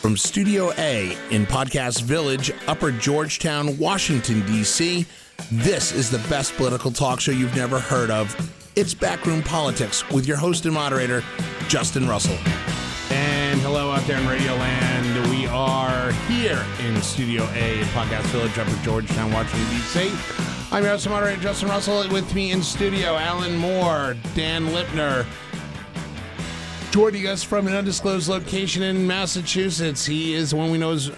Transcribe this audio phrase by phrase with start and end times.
[0.00, 5.04] From Studio A in Podcast Village, Upper Georgetown, Washington, D.C.,
[5.52, 8.34] this is the best political talk show you've never heard of.
[8.76, 11.22] It's Backroom Politics with your host and moderator,
[11.68, 12.38] Justin Russell.
[13.10, 15.28] And hello out there in Radio Land.
[15.28, 20.10] We are here in Studio A in Podcast Village, Upper Georgetown, Washington, D.C.
[20.72, 22.08] I'm your host and moderator, Justin Russell.
[22.08, 25.26] With me in studio, Alan Moore, Dan Lipner,
[26.90, 30.04] joining us from an undisclosed location in Massachusetts.
[30.04, 31.12] He is the one we know as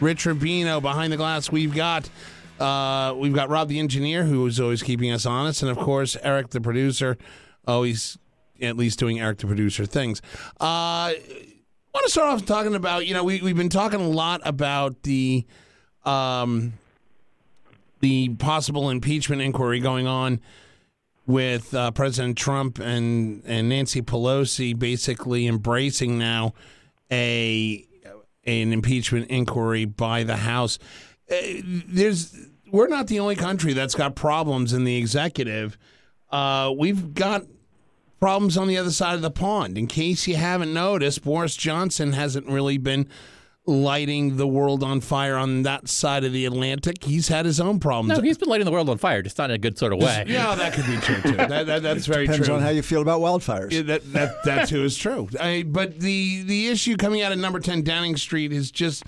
[0.00, 0.82] Rich Rubino.
[0.82, 2.10] Behind the glass, we've got
[2.60, 6.16] uh, we've got Rob the engineer, who is always keeping us honest, and of course
[6.22, 7.16] Eric the producer,
[7.66, 8.18] always
[8.60, 10.20] at least doing Eric the producer things.
[10.60, 11.16] Uh, I
[11.94, 15.02] want to start off talking about you know we we've been talking a lot about
[15.04, 15.46] the
[16.04, 16.74] um,
[18.00, 20.40] the possible impeachment inquiry going on
[21.26, 26.54] with uh, President Trump and and Nancy Pelosi basically embracing now
[27.10, 27.86] a
[28.46, 30.78] an impeachment inquiry by the House.
[31.30, 32.36] Uh, there's
[32.70, 35.78] we're not the only country that's got problems in the executive.
[36.30, 37.44] Uh, we've got
[38.18, 39.78] problems on the other side of the pond.
[39.78, 43.08] In case you haven't noticed, Boris Johnson hasn't really been
[43.66, 47.02] lighting the world on fire on that side of the Atlantic.
[47.02, 48.18] He's had his own problems.
[48.18, 50.00] No, he's been lighting the world on fire, just not in a good sort of
[50.00, 50.24] way.
[50.26, 51.36] Yeah, that could be true too.
[51.36, 52.56] That, that, that's very Depends true.
[52.56, 53.72] on how you feel about wildfires.
[53.72, 55.28] Yeah, that, that, that too is true.
[55.40, 59.04] I, but the the issue coming out of number 10 Downing Street has just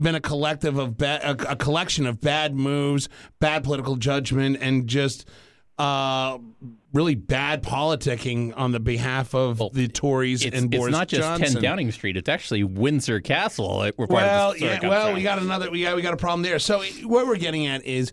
[0.00, 3.08] been a collective of ba- a, a collection of bad moves,
[3.40, 5.28] bad political judgment, and just
[5.78, 6.38] uh,
[6.92, 10.98] really bad politicking on the behalf of Well, the Tories It's, and it's Boris It's
[10.98, 11.54] not just Johnson.
[11.54, 13.78] 10 Downing Street; it's actually Windsor Castle.
[13.96, 14.86] We're part Well, yeah.
[14.86, 15.70] Well, we got another.
[15.70, 16.58] We got we got a problem there.
[16.58, 18.12] So what we're getting at is,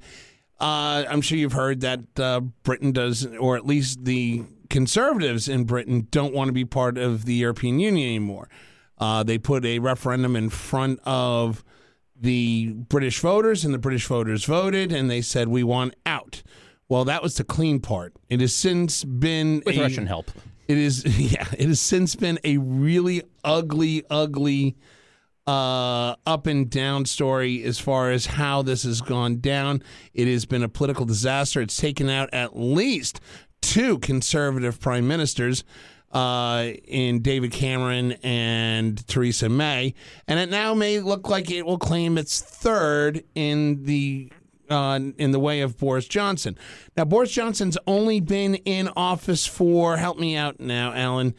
[0.59, 5.63] uh, I'm sure you've heard that uh, Britain does, or at least the conservatives in
[5.63, 8.49] Britain don't want to be part of the European Union anymore.
[8.97, 11.63] Uh, they put a referendum in front of
[12.19, 16.43] the British voters, and the British voters voted, and they said we want out.
[16.89, 18.13] Well, that was the clean part.
[18.29, 20.31] It has since been with a- Russian help.
[20.67, 24.75] it is, yeah, it has since been a really ugly, ugly
[25.47, 29.81] uh, up and down story as far as how this has gone down.
[30.13, 31.61] It has been a political disaster.
[31.61, 33.19] It's taken out at least
[33.61, 35.63] two conservative prime ministers
[36.11, 39.93] uh, in David Cameron and Theresa May,
[40.27, 44.31] and it now may look like it will claim its third in the
[44.69, 46.57] uh, in the way of Boris Johnson.
[46.97, 51.33] Now, Boris Johnson's only been in office for help me out now, Alan.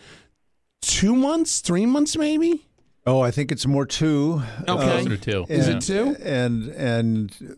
[0.83, 2.65] Two months, three months, maybe.
[3.07, 4.43] oh, I think it's more two.
[4.69, 5.03] Okay.
[5.03, 5.47] Closer to two.
[5.49, 6.17] Is it two?
[6.23, 7.57] And and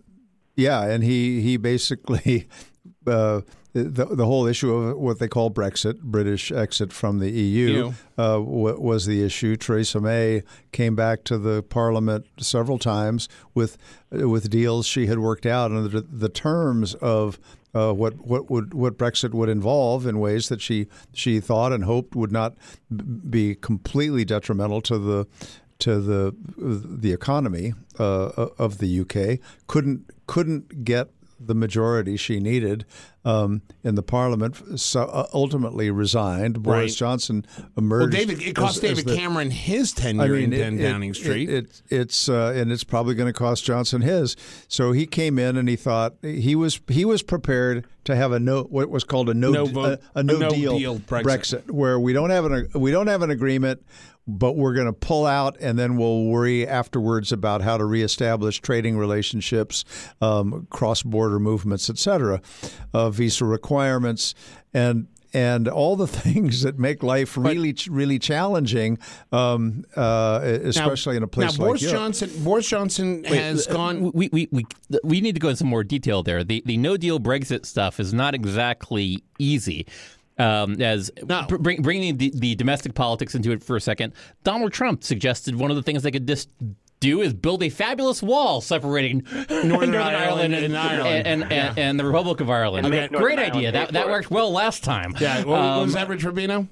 [0.56, 2.48] yeah, and he he basically
[3.06, 3.42] uh,
[3.72, 8.38] the the whole issue of what they call Brexit, British exit from the EU, uh,
[8.38, 9.56] w- was the issue.
[9.56, 10.42] Theresa May
[10.72, 13.76] came back to the Parliament several times with
[14.10, 17.38] with deals she had worked out, and the, the terms of
[17.74, 21.84] uh, what what would what Brexit would involve in ways that she she thought and
[21.84, 22.56] hoped would not
[23.28, 25.26] be completely detrimental to the
[25.80, 32.84] to the the economy uh, of the UK couldn't couldn't get the majority she needed
[33.24, 34.78] um, in the parliament.
[34.80, 36.62] So uh, ultimately resigned.
[36.62, 36.96] Boris Right.
[36.98, 38.16] Johnson Well, emerged.
[38.16, 41.48] David, it cost as- as David the- Cameron his tenure in 10 Downing Street.
[41.48, 44.36] It, it- it's uh, and it's probably going to cost Johnson his.
[44.68, 48.38] So he came in and he thought he was he was prepared to have a
[48.40, 50.98] no what was called a no No vote- a, a no, a no deal, deal
[51.00, 51.70] Brexit.
[51.70, 53.84] where we don't have an we don't have an agreement.
[54.30, 58.60] But we're going to pull out, and then we'll worry afterwards about how to reestablish
[58.60, 59.84] trading relationships,
[60.20, 62.42] um, cross-border movements, et cetera,
[62.92, 64.34] uh, visa requirements,
[64.74, 68.98] and and all the things that make life really, really challenging,
[69.30, 71.96] um, uh, especially in a place now, like Boris Europe.
[71.96, 74.12] Johnson, Boris Johnson has Uh, gone.
[74.12, 74.66] We, we, we,
[75.04, 76.44] we need to go into some more detail there.
[76.44, 79.86] The, the no deal Brexit stuff is not exactly easy.
[80.38, 81.42] Um, as No.
[81.48, 84.12] br- bring, bringing the, the domestic politics into it for a second,
[84.44, 86.48] Donald Trump suggested one of the things they could just
[87.00, 91.26] do is build a fabulous wall separating Northern, Ireland and, and Ireland.
[91.26, 91.74] and, and, Yeah.
[91.76, 92.86] and the Republic of Ireland.
[92.86, 93.72] And make Great Northern idea.
[93.72, 94.12] That, that for it.
[94.12, 95.14] worked well last time.
[95.20, 96.68] yeah, what, what was Um, that, Rich Rubino?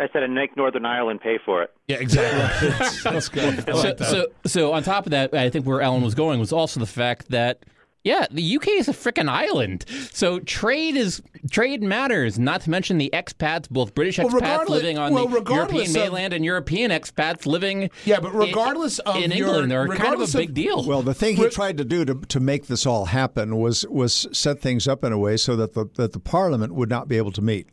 [0.00, 1.70] I said, and make Northern Ireland pay for it.
[1.88, 2.68] Yeah, exactly.
[2.78, 3.64] that's, that's good.
[3.64, 4.08] So, like that.
[4.08, 6.86] so, so on top of that, I think where Alan was going was also the
[6.86, 7.64] fact that
[8.04, 9.84] yeah, the UK is a freaking island.
[10.12, 12.38] So trade is trade matters.
[12.38, 15.86] Not to mention the expats, both British Well, expats regardless- living on well, the European
[15.88, 17.90] of- mainland and European expats living.
[18.04, 20.54] Yeah, but in- regardless of in your- England, they're kind of a regardless of- big
[20.54, 20.84] deal.
[20.84, 24.26] Well, the thing he tried to do to, to make this all happen was was
[24.32, 27.16] set things up in a way so that the that the Parliament would not be
[27.16, 27.66] able to meet,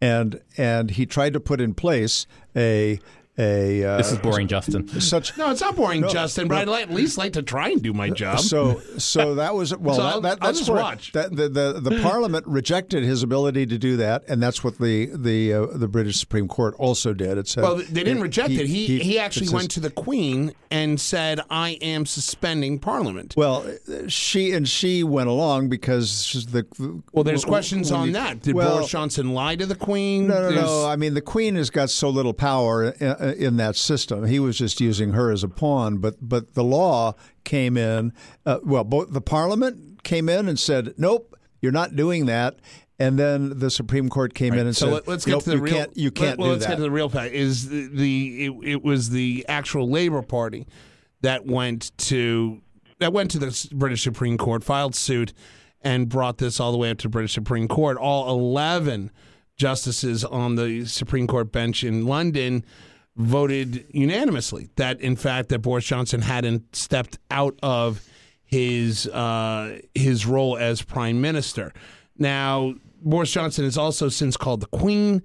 [0.00, 2.26] and and he tried to put in place
[2.56, 2.98] a
[3.38, 4.86] a uh, This is boring, Justin.
[5.00, 6.48] such No, it's not boring, Justin.
[6.48, 8.40] But I'd at least like to try and do my job.
[8.40, 9.94] So, so that was well.
[9.94, 11.12] So that, I'll- that, I'll that's just where- watch.
[11.12, 15.06] That, the, the the Parliament rejected his ability to do that, and that's what the
[15.14, 17.38] the uh, the British Supreme Court also did.
[17.38, 18.66] It said well, they didn't reject it.
[18.66, 23.64] He he, actually says- went to the Queen and said, "I am suspending Parliament." Well,
[24.08, 26.66] she and she went along because the.
[27.12, 28.42] Well, there's questions when on you- that.
[28.42, 30.26] Did well, Boris Johnson lie to the Queen?
[30.28, 30.86] No, no, There's- no.
[30.86, 34.24] I mean, the Queen has got so little power in, in that system.
[34.26, 35.98] He was just using her as a pawn.
[35.98, 37.14] But but the law
[37.44, 38.12] came in.
[38.44, 42.56] Uh, well, both the Parliament came in and said, "Nope, you're not doing that."
[42.98, 45.50] And then the Supreme Court came in and So said, let, us get nope, to
[45.50, 45.74] the you real.
[45.74, 46.72] Can't, you can't well, do let's that.
[46.72, 47.34] get to the real fact.
[47.34, 50.68] Is the, the it, it was the actual Labour Party
[51.22, 52.60] that went to
[53.00, 55.32] that went to the British Supreme Court, filed suit,
[55.80, 57.96] and brought this all the way up to the British Supreme Court.
[57.96, 59.10] All eleven
[59.56, 62.64] justices on the Supreme Court bench in London
[63.16, 68.02] voted unanimously that, in fact, that Boris Johnson hadn't stepped out of
[68.44, 71.72] his uh, his role as prime minister.
[72.18, 75.22] Now, Boris Johnson has also since called the Queen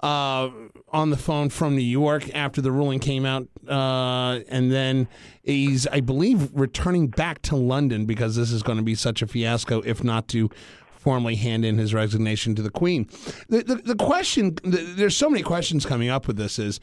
[0.00, 0.48] uh,
[0.90, 5.08] on the phone from New York after the ruling came out, uh, and then
[5.42, 9.26] he's, I believe, returning back to London because this is going to be such a
[9.26, 10.48] fiasco, if not to
[10.92, 13.08] formally hand in his resignation to the Queen.
[13.48, 16.58] The the, the question, the, there's so many questions coming up with this.
[16.58, 16.80] Is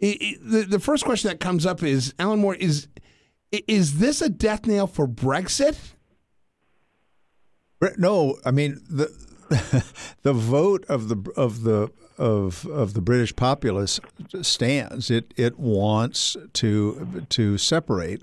[0.00, 2.88] the the first question that comes up is Alan Moore is
[3.50, 5.76] is this a death nail for Brexit?
[7.98, 9.12] No, I mean the
[10.22, 14.00] the vote of the of the of of the British populace
[14.42, 15.10] stands.
[15.10, 18.22] It it wants to to separate.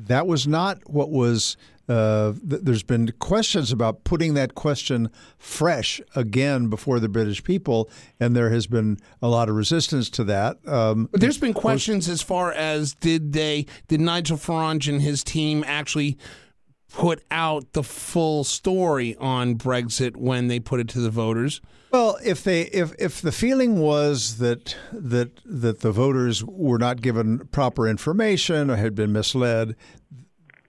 [0.00, 1.56] That was not what was.
[1.88, 7.90] Uh, th- there's been questions about putting that question fresh again before the British people,
[8.18, 10.56] and there has been a lot of resistance to that.
[10.66, 15.22] Um, But there's been questions as far as did they did Nigel Farage and his
[15.22, 16.16] team actually
[16.90, 21.60] put out the full story on Brexit when they put it to the voters?
[21.90, 27.02] Well, if they if if the feeling was that that that the voters were not
[27.02, 29.76] given proper information or had been misled,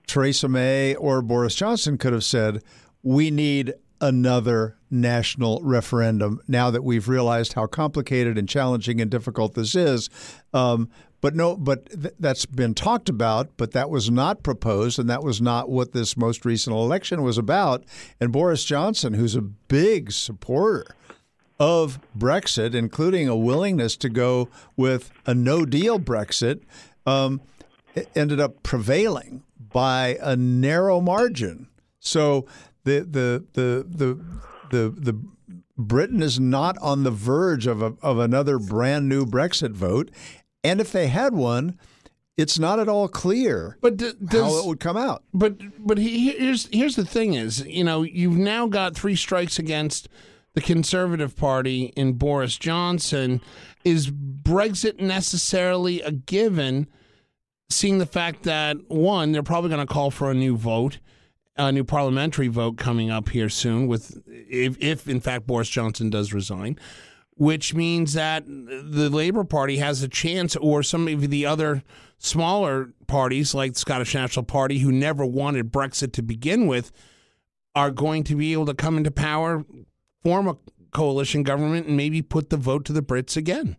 [0.08, 2.62] Theresa May or Boris Johnson could have said,
[3.04, 9.54] "We need another national referendum now that we've realized how complicated and challenging and difficult
[9.54, 10.10] this is."
[10.54, 10.90] Um,
[11.22, 15.24] but no, but th- that's been talked about, but that was not proposed, and that
[15.24, 17.84] was not what this most recent election was about.
[18.20, 20.86] And Boris Johnson, who's a big supporter
[21.60, 26.62] of Brexit, including a willingness to go with a no deal Brexit,
[27.06, 27.42] um,
[28.16, 29.42] ended up prevailing
[29.76, 31.68] by a narrow margin.
[32.00, 32.46] So
[32.86, 34.26] the the the the
[34.70, 35.22] the, the
[35.78, 40.12] Britain is not on the verge of a, of another brand new Brexit vote,
[40.64, 41.78] and if they had one,
[42.38, 45.24] it's not at all clear But d- does, how it would come out.
[45.34, 49.60] But but he, here's here's the thing is you know you've now got three strikes
[49.60, 50.08] against
[50.54, 53.42] the Conservative Party in Boris Johnson.
[53.84, 56.88] Is Brexit necessarily a given?
[57.70, 61.00] Seeing the fact that one, they're probably going to call for a new vote,
[61.58, 63.88] a new parliamentary vote coming up here soon.
[63.88, 66.80] With if if in fact Boris Johnson does resign.
[67.38, 71.84] Which means that the Labour Party has a chance, or some of the other
[72.18, 76.94] smaller parties like the Scottish National Party, who never wanted Brexit to begin with,
[77.76, 79.66] are going to be able to come into power,
[80.24, 80.56] form a
[80.92, 83.76] coalition government, and maybe put the vote to the Brits again.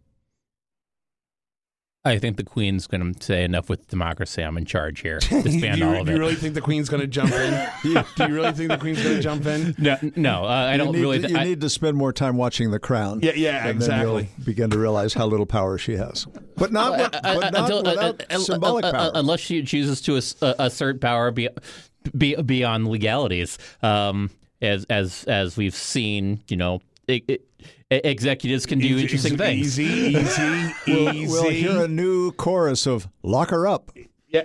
[2.07, 4.43] I think the Queen's going to say enough with democracy.
[4.43, 5.19] I'm in charge here.
[5.29, 6.05] Disband you, all of it.
[6.05, 6.15] do it.
[6.15, 7.69] you really think the Queen's going to jump in?
[7.83, 9.75] do you really think the Queen's going to jump in?
[9.79, 11.17] no, no, uh, I don't you need, really.
[11.19, 13.21] to, th- you I- need to spend more time watching The Crown.
[13.23, 14.45] Yeah, yeah, and then you'll exactly.
[14.45, 17.79] begin to realize how little power she has, but not, Uh, but uh, not until-
[17.79, 19.11] uh, without uh, uh, symbolic uh, uh, power.
[19.15, 21.49] unless she chooses to ass- uh, assert power be,
[22.17, 24.31] be, beyond legalities, um,
[24.63, 27.46] as as as we've seen, you know, it, it,
[27.91, 29.79] executives can do interesting things.
[29.79, 31.27] Easy, easy, we'll, easy.
[31.33, 33.93] we'll hear a new chorus of "Lock her up."
[34.29, 34.43] yeah.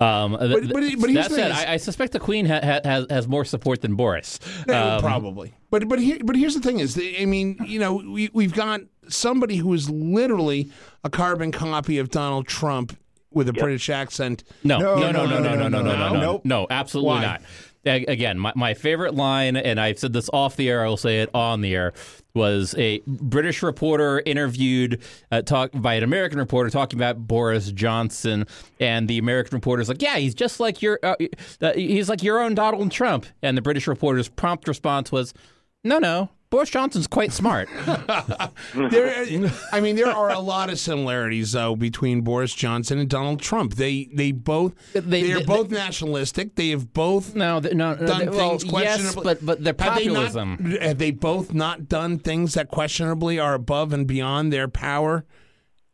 [0.00, 2.60] Um, but- but here's that the said, thing is- I, I suspect the Queen ha-
[2.62, 4.38] ha- has has more support than Boris.
[4.68, 5.54] Um, probably.
[5.70, 8.80] But but here but here's the thing is I mean you know we we've got
[9.08, 10.70] somebody who is literally
[11.04, 12.96] a carbon copy of Donald Trump
[13.32, 14.44] with a British accent.
[14.64, 16.44] No, No, no, no, no, no, no, no, no, no, no, Nope.
[16.44, 17.22] no, absolutely Why?
[17.22, 17.40] not.
[17.40, 17.44] A-
[17.84, 21.20] Again, my, my favorite line, and I've said this off the air, I will say
[21.20, 21.92] it on the air,
[22.34, 28.46] was a British reporter interviewed uh, talk by an American reporter talking about Boris Johnson,
[28.78, 31.16] and the American reporter's like, "Yeah, he's just like your, uh,
[31.60, 35.34] uh, he's like your own Donald Trump," and the British reporter's prompt response was,
[35.82, 37.66] "No, no, Boris Johnson's quite smart.
[38.74, 39.26] there,
[39.72, 43.74] I mean, there are a lot of similarities though between Boris Johnson and Donald Trump.
[43.76, 46.54] They they both they, They- are they- both nationalistic.
[46.54, 49.22] They have both no, no, no, done well, things yes, questionable.
[49.22, 50.76] but but their Have they not- populism.
[50.82, 55.24] Have they both not done things that questionably are above and beyond their power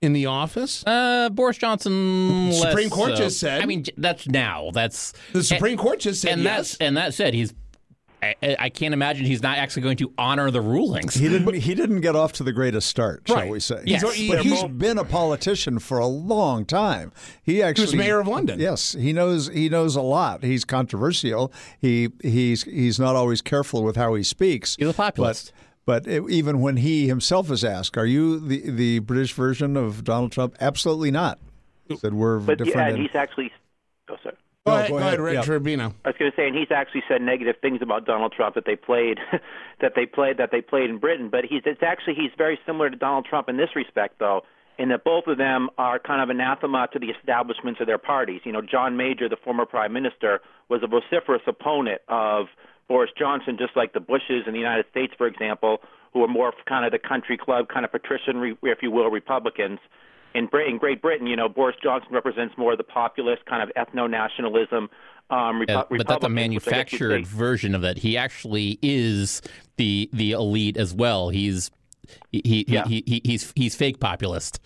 [0.03, 0.83] in the office?
[0.85, 2.51] Uh, Boris Johnson.
[2.53, 3.17] Supreme Court so.
[3.17, 4.71] just said- I mean, that's now.
[4.73, 6.71] That's The Supreme Court just said and yes.
[6.71, 7.55] that's and that said, he's.
[8.23, 11.15] I, I- I can't imagine he's not actually going to honor the rulings.
[11.15, 11.53] He didn't.
[11.55, 13.51] He didn't get off to the greatest start, shall Right.
[13.51, 13.83] we say?
[13.87, 14.03] Yes.
[14.03, 17.13] but He's- he's been a politician for a long time.
[17.43, 18.59] He actually was mayor of London.
[18.61, 19.49] Yes, he knows.
[19.49, 20.43] He knows a lot.
[20.43, 21.53] He's controversial.
[21.81, 24.77] He he's he's not always careful with how he speaks.
[24.77, 25.53] He's a populist.
[25.87, 29.77] But, but it- even when he himself is asked, "Are you the the British version
[29.77, 31.39] of Donald Trump?" Absolutely not.
[31.87, 32.77] He said we're But different.
[32.77, 33.53] yeah, and in- he's actually.
[34.11, 34.35] Oh, sorry.
[34.69, 35.09] Go, No, ahead, go go ahead.
[35.21, 35.55] ahead, Rich Yeah.
[35.87, 35.95] Rubino.
[36.05, 38.65] I was going to say, and he's actually said negative things about Donald Trump that
[38.67, 39.19] they played,
[39.81, 41.29] that they played, that they played in Britain.
[41.31, 44.43] But he's it's actually he's very similar to Donald Trump in this respect, though,
[44.79, 48.41] in that both of them are kind of anathema to the establishments of their parties.
[48.45, 52.47] You know, John Major, the former prime minister, was a vociferous opponent of
[52.89, 55.79] Boris Johnson, just like the Bushes in the United States, for example,
[56.15, 59.11] who are more kind of the country club, kind of patrician, re- if you will,
[59.11, 59.79] Republicans
[60.35, 63.71] in, in Great Britain, you know, Boris Johnson represents more of the populist kind of
[63.77, 64.89] ethno-nationalism.
[65.31, 67.99] Um, Repu- Uh, but that's a Republicans, which I guess you'd manufactured version of that.
[67.99, 69.43] He actually is
[69.77, 71.29] the the elite as well.
[71.29, 71.71] He's
[72.33, 72.85] he, he, Yeah.
[72.87, 74.61] he, he he's he's fake populist.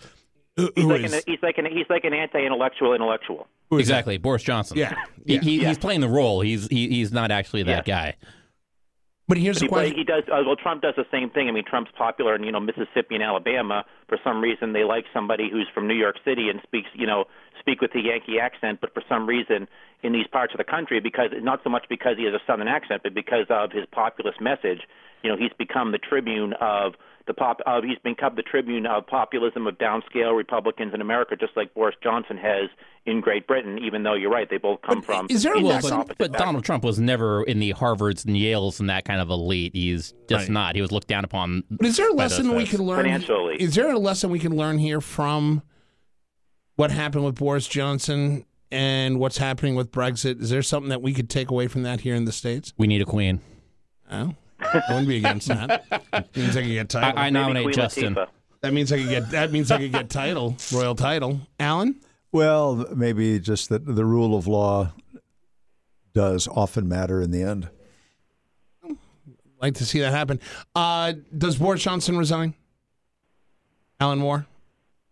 [0.55, 3.47] Who- He's like, is- an, he's like an he's like an anti-intellectual intellectual.
[3.69, 3.93] who is that?
[3.95, 4.77] Exactly, Boris Johnson.
[4.77, 4.93] Yeah,
[5.25, 5.41] yeah.
[5.41, 5.69] he, Yeah.
[5.69, 6.41] he's playing the role.
[6.41, 8.15] He's he, he's not actually that guy.
[9.27, 9.95] But here's the He, question.
[9.95, 10.23] he does.
[10.27, 11.47] Uh, well, Trump does the same thing.
[11.47, 13.85] I mean, Trump's popular in you know Mississippi and Alabama.
[14.09, 17.25] For some reason, they like somebody who's from New York City and speaks you know
[17.59, 18.79] speak with the Yankee accent.
[18.81, 19.67] But for some reason,
[20.03, 22.67] in these parts of the country, because not so much because he has a Southern
[22.67, 24.81] accent, but because of his populist message,
[25.23, 26.93] you know, he's become the tribune of
[27.27, 27.59] the pop.
[27.65, 31.95] Of, he's become the tribune of populism of downscale Republicans in America, just like Boris
[32.03, 32.69] Johnson has
[33.05, 33.79] in Great Britain.
[33.79, 36.17] Even though you're right, they both come But from is there a Well, lesson- but,
[36.17, 36.33] but.
[36.33, 39.73] Donald Trump was never in the Harvards and Yales and that kind of elite.
[39.75, 40.49] He's just Right.
[40.49, 40.75] not.
[40.75, 41.63] He was looked down upon.
[41.71, 42.71] But is there a lesson we folks.
[42.71, 43.03] could learn?
[43.03, 43.55] Financially.
[43.61, 45.61] Is there a lesson we can learn here from
[46.75, 50.41] what happened with Boris Johnson and what's happening with Brexit?
[50.41, 52.73] Is there something that we could take away from that here in the states?
[52.77, 53.41] We need a queen.
[54.11, 54.35] Oh,
[54.73, 55.85] I wouldn't be against that.
[56.35, 57.19] means I could get title.
[57.19, 58.15] I, I nominate Queen Justin.
[58.15, 58.27] Latifah.
[58.61, 59.29] that means I could get.
[59.31, 61.39] That means I could get title, royal title.
[61.59, 61.95] Alan,
[62.31, 64.91] well, maybe just that the rule of law
[66.13, 67.69] does often matter in the end.
[69.61, 70.39] like to see that happen.
[70.75, 72.53] Uh, does Boris Johnson resign?
[73.99, 74.45] Alan Moore,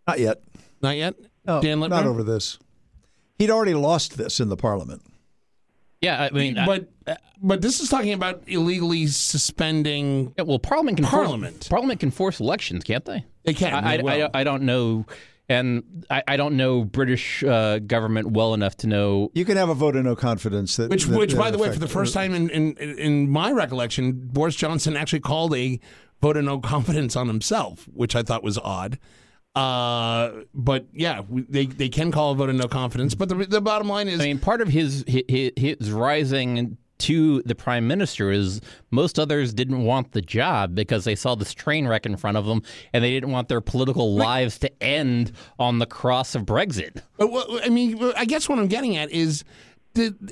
[0.06, 0.42] Not yet.
[0.82, 1.14] not yet.
[1.46, 1.88] No, Dan Lipner?
[1.90, 2.58] not over this.
[3.38, 5.02] He'd already lost this in the parliament.
[6.00, 6.91] Yeah, I mean, But
[7.42, 10.32] but this is talking about illegally suspending.
[10.36, 11.54] yeah, well, Parliament can Parliament.
[11.56, 13.24] Force, Parliament can force elections, can't they?
[13.44, 13.72] They can.
[13.74, 15.06] I, they I, I, don't- I don't know,
[15.48, 19.30] and I, I don't know British uh, government well enough to know.
[19.34, 20.90] You can have a vote of no confidence that.
[20.90, 23.50] Which, that- which, that by the way, for the first time in, in in my
[23.52, 25.80] recollection, Boris Johnson actually called a
[26.20, 28.98] vote of no confidence on himself, which I thought was odd.
[29.54, 33.14] Uh, but yeah, we- they they can call a vote of no confidence.
[33.14, 37.42] But the the bottom line is, I mean, part of his his, his rising to
[37.42, 41.86] the prime minister is most others didn't want the job because they saw this train
[41.86, 45.78] wreck in front of them and they didn't want their political lives to end on
[45.78, 47.02] the cross of Brexit.
[47.16, 49.44] But what, I mean, I guess what I'm getting at is.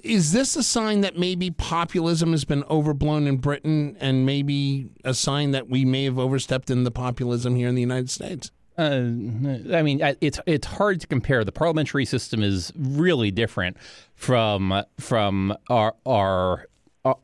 [0.03, 5.13] Is this a sign that maybe populism has been overblown in Britain, and maybe a
[5.13, 8.51] sign that we may have overstepped in the populism here in the United States?
[8.81, 11.45] Uh, I mean, it's it's hard to compare.
[11.45, 13.77] The parliamentary system is really different
[14.15, 16.67] from from our our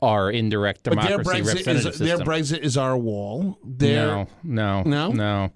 [0.01, 2.17] our indirect But their democracy Brexit representative is their.
[2.19, 3.57] Brexit is our wall.
[3.63, 5.09] Their, No, no, No?
[5.11, 5.51] no,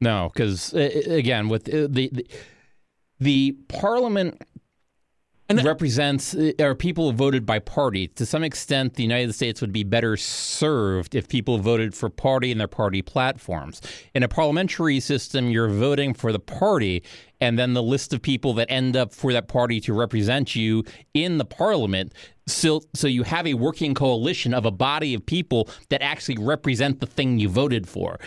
[0.00, 0.30] no.
[0.32, 2.26] Because again, with uh, the the,
[3.20, 4.40] the parliament
[5.48, 8.08] And- represents uh, or people voted by party.
[8.08, 12.50] To some extent, the United States would be better served if people voted for party
[12.50, 13.80] and their party platforms.
[14.14, 17.04] In a parliamentary system, you're voting for the party,
[17.40, 20.84] and then the list of people that end up for that party to represent you
[21.14, 22.12] in the parliament.
[22.48, 27.00] So, so you have a working coalition of a body of people that actually represent
[27.00, 28.18] the thing you voted for.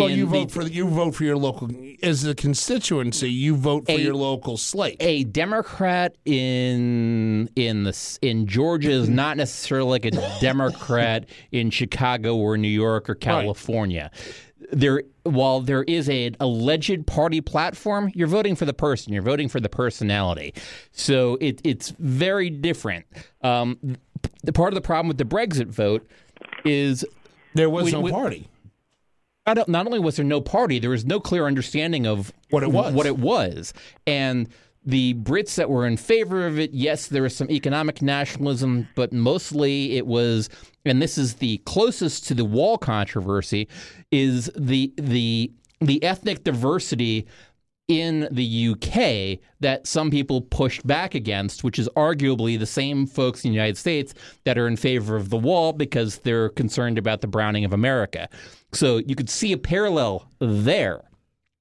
[0.00, 1.68] Well, you the- vote for you vote for your local
[2.02, 3.30] as a constituency.
[3.30, 4.96] You vote for A- your local slate.
[5.00, 10.10] a Democrat in in the in Georgia is not necessarily like a
[10.40, 14.10] Democrat in Chicago or New York or California.
[14.72, 19.12] There, while there is a alleged party platform, you're voting for the person.
[19.12, 20.54] You're voting for the personality.
[20.90, 23.06] So it, it's very different.
[23.42, 23.78] Um,
[24.42, 26.04] the part of the problem with the Brexit vote
[26.64, 27.04] is
[27.54, 28.48] There was we- no we- party.
[29.46, 32.92] Not only was there no party, there was no clear understanding of What it was.
[32.94, 33.72] What it was,
[34.06, 34.48] and
[34.84, 39.12] the Brits that were in favor of it, yes, there was some economic nationalism, but
[39.12, 40.48] mostly it was,
[40.84, 43.68] and this is the closest to the wall controversy,
[44.12, 47.26] is the the the ethnic diversity
[47.88, 53.44] in the UK that some people pushed back against, which is arguably the same folks
[53.44, 54.12] in the United States
[54.44, 58.28] that are in favor of the wall because they're concerned about the browning of America.
[58.72, 61.02] So you could see a parallel there.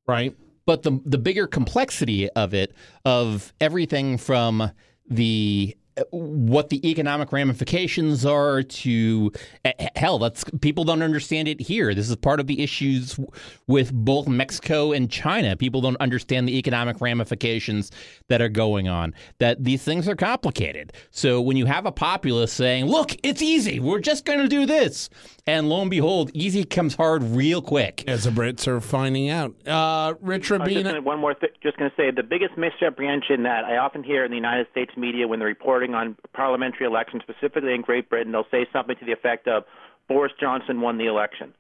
[0.08, 0.36] Right.
[0.66, 2.74] But the the bigger complexity of it,
[3.06, 4.72] of everything from
[5.08, 5.76] the
[6.12, 9.32] what the economic ramifications are to
[9.64, 13.20] eh, hell that's people don't understand it here this is part of the issues
[13.68, 17.92] with both Mexico and China people don't understand the economic ramifications
[18.28, 22.52] that are going on that these things are complicated so when you have a populace
[22.52, 25.10] saying look it's easy we're just going to do this
[25.48, 29.56] and lo and behold easy comes hard real quick As the Brits are finding out.
[29.68, 31.50] Uh, Rich I just gonna, one more thing.
[31.62, 34.92] Just going to say the biggest misapprehension that I often hear in the United States
[34.98, 35.50] media when they're
[35.92, 39.64] reporting on parliamentary elections, specifically in Great Britain, they'll say something to the effect of
[40.08, 41.54] Boris Johnson won the election.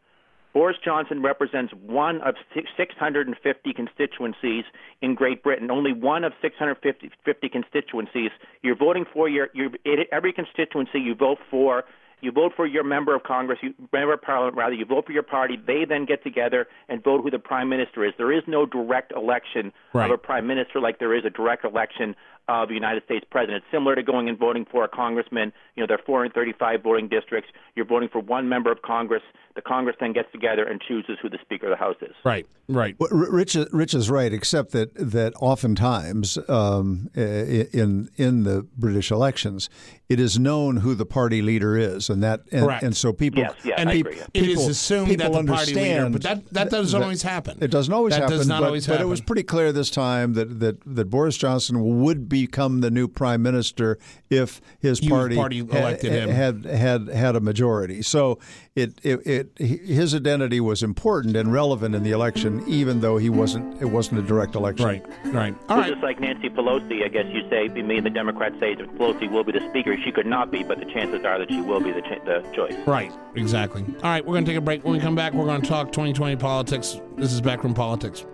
[0.54, 2.36] Boris Johnson represents one of
[2.78, 4.64] 650 constituencies
[5.02, 5.70] in Great Britain.
[5.70, 8.32] Only one of 650 50 constituencies.
[8.62, 9.70] You're voting for your, your
[10.14, 11.84] every constituency you vote for.
[12.22, 14.74] You vote for your member of Congress, you, member of Parliament, rather.
[14.74, 15.58] You vote for your party.
[15.58, 18.14] They then get together and vote who the prime minister is.
[18.18, 20.06] There is no direct election Right.
[20.06, 22.16] of a prime minister like there is a direct election
[22.48, 23.64] of a United States president.
[23.64, 25.52] It's similar to going and voting for a congressman.
[25.76, 27.50] You know, there are 435 voting districts.
[27.76, 29.24] You're voting for one member of Congress.
[29.56, 32.14] The Congress then gets together and chooses who the Speaker of the House is.
[32.24, 32.46] Right.
[32.68, 32.96] Right.
[33.00, 39.70] Well, Rich, Rich is right, except that that oftentimes um, in in the British elections,
[40.10, 42.84] it is known who the party leader is, and that and, Correct.
[42.84, 44.24] and so people Yes, yes, and I it- agree, yeah.
[44.34, 47.22] it is people- assumed people that the party leader, understand but that that doesn't always
[47.22, 47.58] happen.
[47.62, 48.38] It doesn't always that happen.
[48.38, 51.38] does not but, always but it was pretty clear this time that, that, that Boris
[51.38, 53.98] Johnson would become the new prime minister
[54.30, 56.30] if his Youth party, party had- elected him.
[56.30, 58.02] had had had a majority.
[58.02, 58.40] So
[58.76, 63.30] it, it it his identity was important and relevant in the election, even though he
[63.30, 63.82] wasn't.
[63.82, 64.86] It wasn't a direct election.
[64.86, 65.06] Right.
[65.26, 65.54] Right.
[65.70, 65.90] All It's right.
[65.92, 69.30] just like Nancy Pelosi, I guess you say, me and the Democrats say that Pelosi
[69.32, 69.96] will be the Speaker.
[70.04, 72.76] She could not be, but the chances are that she will be the, the choice.
[72.86, 73.84] Right, exactly.
[73.84, 74.84] All right, we're going to take a break.
[74.84, 77.00] When we come back, we're going to talk 2020 politics.
[77.18, 78.26] This is Backroom Politics.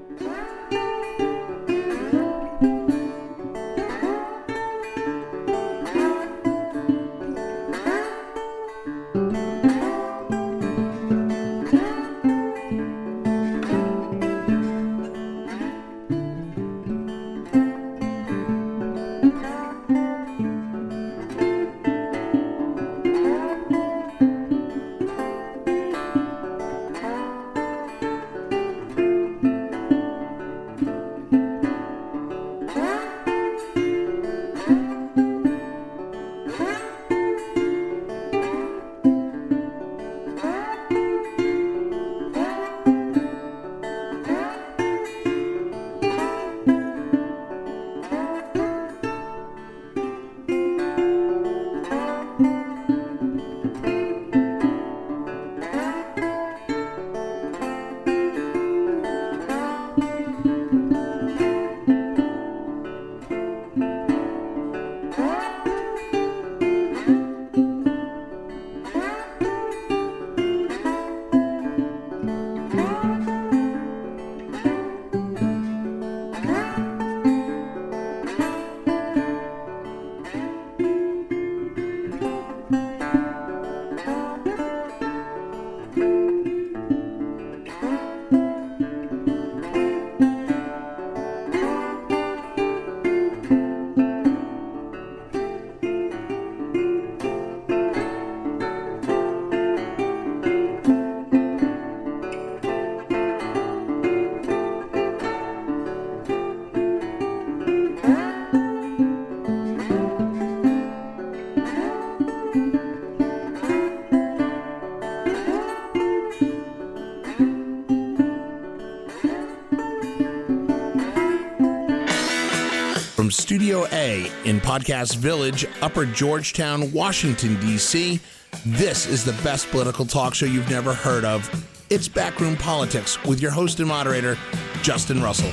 [124.72, 128.22] Podcast Village, Upper Georgetown, Washington, D.C.,
[128.66, 131.46] this is the best political talk show you've never heard of.
[131.90, 134.38] It's Backroom Politics with your host and moderator,
[134.82, 135.52] Justin Russell.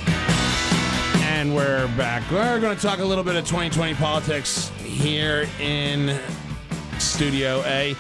[1.24, 2.30] And we're back.
[2.30, 6.16] We're going to talk a little bit of 2020 politics here in
[7.00, 7.96] Studio A.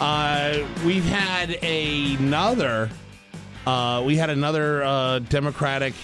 [0.00, 2.90] Uh, we've had another.
[3.68, 5.94] Uh, we had another uh, Democratic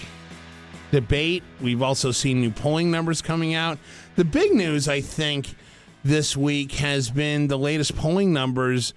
[0.93, 1.43] debate.
[1.59, 3.79] We've also seen new polling numbers coming out.
[4.15, 5.55] The big news, I think,
[6.03, 8.93] this week has been the latest polling numbers.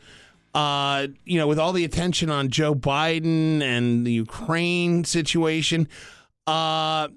[0.54, 5.88] Uh, you know, with all the attention on Joe Biden and the Ukraine situation,
[6.46, 7.08] uh,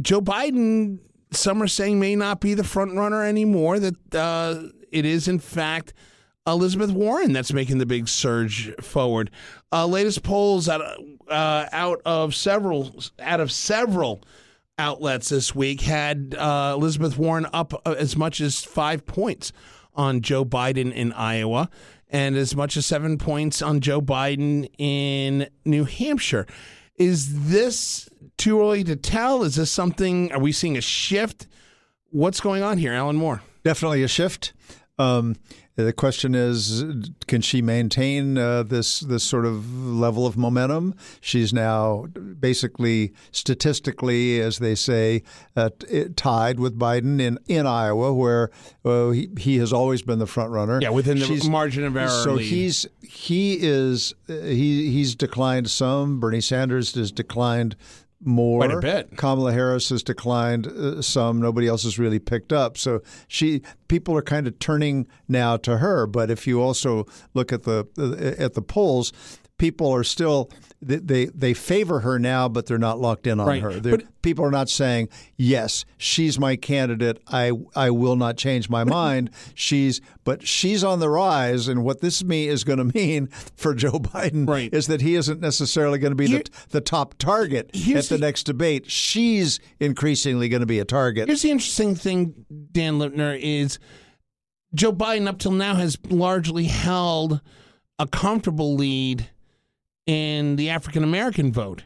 [0.00, 3.78] Joe Biden, some are saying may not be the front runner anymore.
[3.78, 5.92] That uh, it is, in fact,
[6.46, 9.30] Elizabeth Warren that's making the big surge forward.
[9.70, 10.80] Uh, latest polls out
[11.28, 14.22] uh, out of several out of several
[14.82, 19.52] outlets this week had uh, Elizabeth Warren up uh, as much as five points
[19.94, 21.70] on Joe Biden in Iowa
[22.08, 26.48] and as much as seven points on Joe Biden in New Hampshire.
[26.96, 29.44] Is this too early to tell?
[29.44, 30.32] Is this something?
[30.32, 31.46] Are we seeing a shift?
[32.10, 33.40] What's going on here, Alan Moore?
[33.62, 34.52] Definitely a shift.
[34.98, 35.36] Um,
[35.76, 36.84] the question is,
[37.26, 40.94] can she maintain uh, this this sort of level of momentum?
[41.20, 42.06] She's now
[42.38, 45.22] basically statistically, as they say,
[45.56, 45.70] uh,
[46.14, 48.50] tied with Biden in, in Iowa, where
[48.84, 50.78] uh, he, he has always been the front runner.
[50.82, 52.08] Yeah, within the She's, margin of error.
[52.08, 52.44] So lead.
[52.44, 56.20] he's he is he he's declined some.
[56.20, 57.76] Bernie Sanders has declined
[58.24, 58.60] more.
[58.60, 59.16] Quite a bit.
[59.16, 61.40] Kamala Harris has declined uh, some.
[61.40, 62.76] Nobody else has really picked up.
[62.76, 66.06] So she people are kind of turning now to her.
[66.06, 69.12] But if you also look at the uh, at the polls,
[69.62, 73.62] people are still they they favor her now, but they're not locked in on right.
[73.62, 73.80] her.
[73.80, 77.22] But, people are not saying yes, she's my candidate.
[77.28, 79.30] I I will not change my mind.
[79.54, 83.72] She's but she's on the rise, and what this me is going to mean for
[83.72, 84.74] Joe Biden right.
[84.74, 88.16] is that he isn't necessarily going to be Here, the, the top target at the,
[88.16, 88.90] the next debate.
[88.90, 91.28] She's increasingly going to be a target.
[91.28, 92.34] Here's the interesting thing,
[92.72, 93.78] Dan Lipner, is
[94.74, 97.40] Joe Biden up till now has largely held
[98.00, 99.30] a comfortable lead
[100.06, 101.84] in the African American vote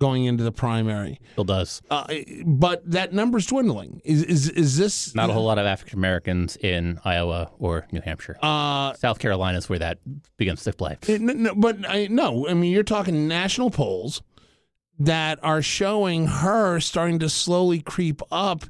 [0.00, 1.20] going into the primary.
[1.32, 1.82] Still does.
[1.90, 2.06] Uh,
[2.44, 4.00] but that number's dwindling.
[4.04, 8.00] Is is is this not a whole lot of African Americans in Iowa or New
[8.00, 8.36] Hampshire?
[8.42, 9.98] Uh, South Carolina is where that
[10.36, 10.96] begins to play.
[11.06, 14.22] It, no, but I, no, I mean you're talking national polls
[14.98, 18.64] that are showing her starting to slowly creep up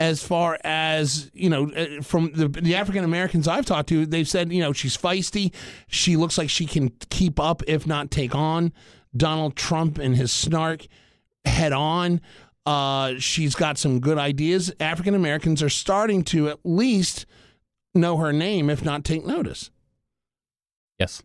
[0.00, 4.26] as far as you know uh, from the, the African Americans I've talked to, they've
[4.26, 5.52] said you know she's feisty.
[5.86, 8.72] She looks like she can keep up, if not take on
[9.16, 10.86] Donald Trump and his snark
[11.44, 12.20] head on.
[12.66, 14.72] Uh, she's got some good ideas.
[14.80, 17.26] African Americans are starting to at least
[17.94, 19.70] know her name, if not take notice.
[20.98, 21.22] Yes.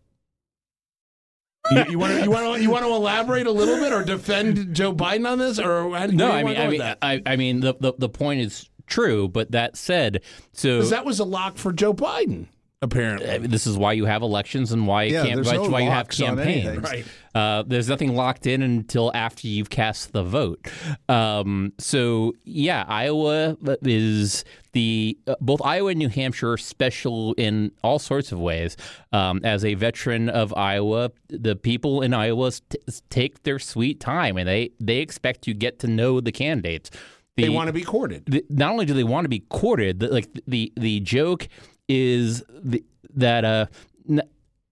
[1.72, 4.76] You want to you want to you want to elaborate a little bit or defend
[4.76, 6.32] Joe Biden on this or no?
[6.32, 9.76] I mean, I mean, I, I, mean, the, the the point is true, but that
[9.76, 10.22] said,
[10.54, 12.48] so that was a lock for Joe Biden.
[12.86, 16.08] Apparently, this is why you have elections and why yeah, camp- no why you have
[16.08, 16.78] campaigns.
[16.78, 17.06] Right.
[17.34, 20.68] Uh, there's nothing locked in until after you've cast the vote.
[21.10, 27.72] Um, so yeah, Iowa is the uh, both Iowa and New Hampshire are special in
[27.84, 28.78] all sorts of ways.
[29.12, 34.38] Um, as a veteran of Iowa, the people in Iowa t- take their sweet time
[34.38, 36.92] and they they expect to get to know the candidates.
[37.36, 38.28] The, they want to be courted.
[38.28, 41.50] The, not only do they want to be courted, the, like the the joke
[41.88, 42.84] is the,
[43.16, 43.66] that uh,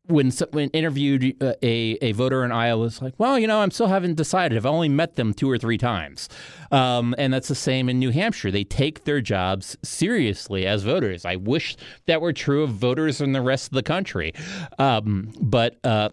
[0.07, 3.71] when when interviewed uh, a a voter in Iowa was like, well, you know, I'm
[3.71, 4.57] still haven't decided.
[4.57, 6.27] I've only met them two or three times,
[6.71, 8.51] um, and that's the same in New Hampshire.
[8.51, 11.25] They take their jobs seriously as voters.
[11.25, 14.33] I wish that were true of voters in the rest of the country,
[14.77, 15.77] um, but.
[15.83, 16.09] Uh,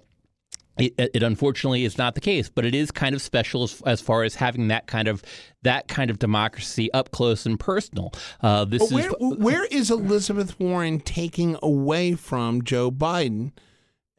[0.81, 4.01] it, it, unfortunately is not the case, but it is kind of special as, as,
[4.01, 5.23] far as having that kind of
[5.63, 8.13] that kind of democracy up close and personal.
[8.41, 13.53] Uh, this where, is where is Elizabeth Warren taking away from Joe Biden?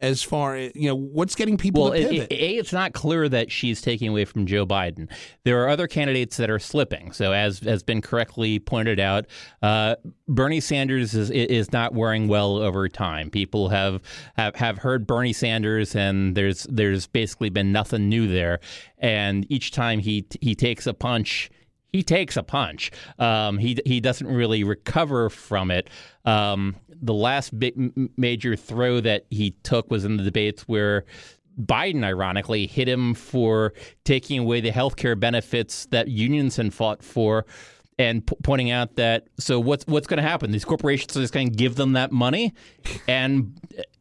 [0.01, 2.31] As far as you know what's getting people well, to pivot.
[2.31, 5.09] A, it's not clear that she's taking away from Joe Biden.
[5.43, 7.11] There are other candidates that are slipping.
[7.11, 9.25] So as has been correctly pointed out,
[9.61, 9.95] uh,
[10.27, 13.29] Bernie Sanders is is not wearing well over time.
[13.29, 14.01] People have,
[14.35, 18.59] have have heard Bernie Sanders, and there's there's basically been nothing new there.
[18.97, 21.49] And each time he he takes a punch
[21.91, 22.91] he takes a punch.
[23.19, 25.89] Um, he he doesn't really recover from it.
[26.25, 27.75] Um, the last big
[28.17, 31.05] major throw that he took was in the debates where
[31.59, 33.73] Biden, ironically, hit him for
[34.03, 37.45] taking away the health care benefits that unions had fought for.
[37.99, 40.51] And p- pointing out that so what's what's going to happen?
[40.51, 42.53] These corporations are just going to give them that money,
[43.07, 43.59] and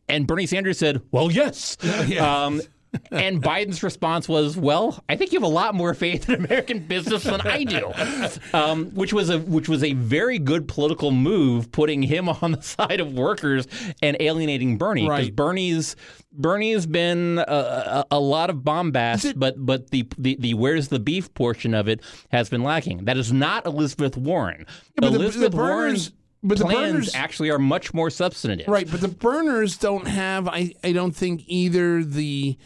[0.09, 1.77] and Bernie Sanders said, "Well, yes."
[2.19, 2.63] Um,
[3.13, 6.81] and Biden's response was, "Well, I think you have a lot more faith in American
[6.81, 7.93] business than I do,"
[8.53, 12.63] um, which was a which was a very good political move, putting him on the
[12.63, 13.67] side of workers
[14.03, 15.37] and alienating Bernie because Right.
[15.37, 15.97] Bernie's
[16.33, 20.99] Bernie's been a, a, a lot of bombast, but but the, the the where's the
[21.01, 22.01] beef portion of it
[22.31, 23.05] has been lacking.
[23.05, 24.67] That is not Elizabeth Warren.
[24.97, 28.67] but the- the Elizabeth Warren's but the plans Berners- actually are much more substantive.
[28.67, 32.57] Right, but the Berners don't have, I, I don't think, either the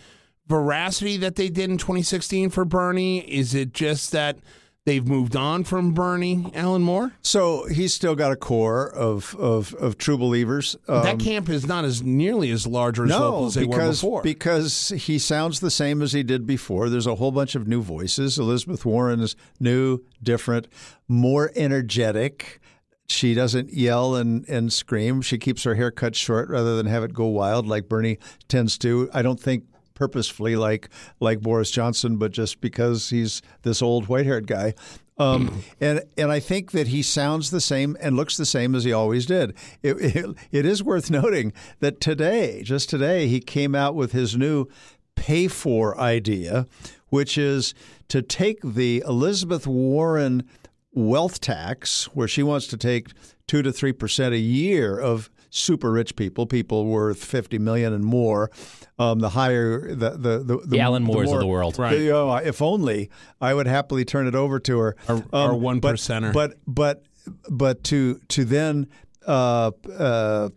[0.47, 3.21] veracity that they did in 2016 for Bernie.
[3.21, 4.39] Is it just that
[4.85, 7.13] they've moved on from Bernie, Alan Moore?
[7.23, 10.77] So he's still got a core of of, of true believers.
[10.89, 13.71] Um, that camp is not as nearly as large or as no, as they were
[13.71, 14.23] because before.
[14.23, 16.89] because he sounds the same as he did before.
[16.89, 18.39] There's a whole bunch of new voices.
[18.39, 20.69] Elizabeth Warren is new, different,
[21.09, 22.61] more energetic.
[23.07, 25.21] She doesn't yell and, and scream.
[25.21, 28.79] She keeps her hair cut short rather than have it go wild like Bernie tends
[28.79, 29.11] to.
[29.13, 30.89] I don't think purposefully like
[31.21, 34.75] like Boris Johnson, but just because he's this old white haired guy.
[35.17, 38.85] Um, and and I think that he sounds the same and looks the same as
[38.85, 39.55] he always did.
[39.83, 44.37] It, it, it is worth noting that today, just today, he came out with his
[44.37, 44.67] new
[45.15, 46.67] pay for idea,
[47.09, 47.75] which is
[48.09, 50.49] to take the Elizabeth Warren
[50.93, 53.09] wealth tax, where she wants to take
[53.47, 58.05] two to three percent a year of super rich people, people worth fifty million and
[58.05, 58.51] more.
[58.99, 61.79] Um, the higher the the the, The Alan Moores of more- the world.
[61.79, 61.99] Right.
[61.99, 64.97] you know, if only I would happily turn it over to her.
[65.09, 66.33] Our- our one but- percenter.
[66.33, 67.03] But but
[67.51, 68.87] but to to then
[69.27, 70.51] uh, uh,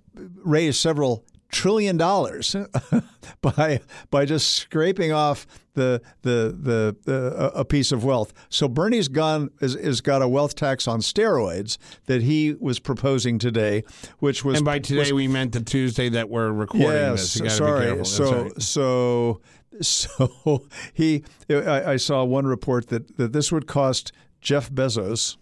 [0.43, 2.55] raise several trillion dollars
[3.41, 3.79] by
[4.09, 8.33] by just scraping off the the the uh, a piece of wealth.
[8.49, 13.39] So Bernie's gone is, is got a wealth tax on steroids that he was proposing
[13.39, 13.83] today,
[14.19, 17.59] which was and by today, was we meant the Tuesday that we're recording Yes, this.
[17.59, 18.05] You gotta be sorry.
[18.05, 18.61] So, right.
[18.61, 19.41] so,
[19.81, 21.23] so he.
[21.49, 25.37] I, I saw one report that that this would cost Jeff Bezos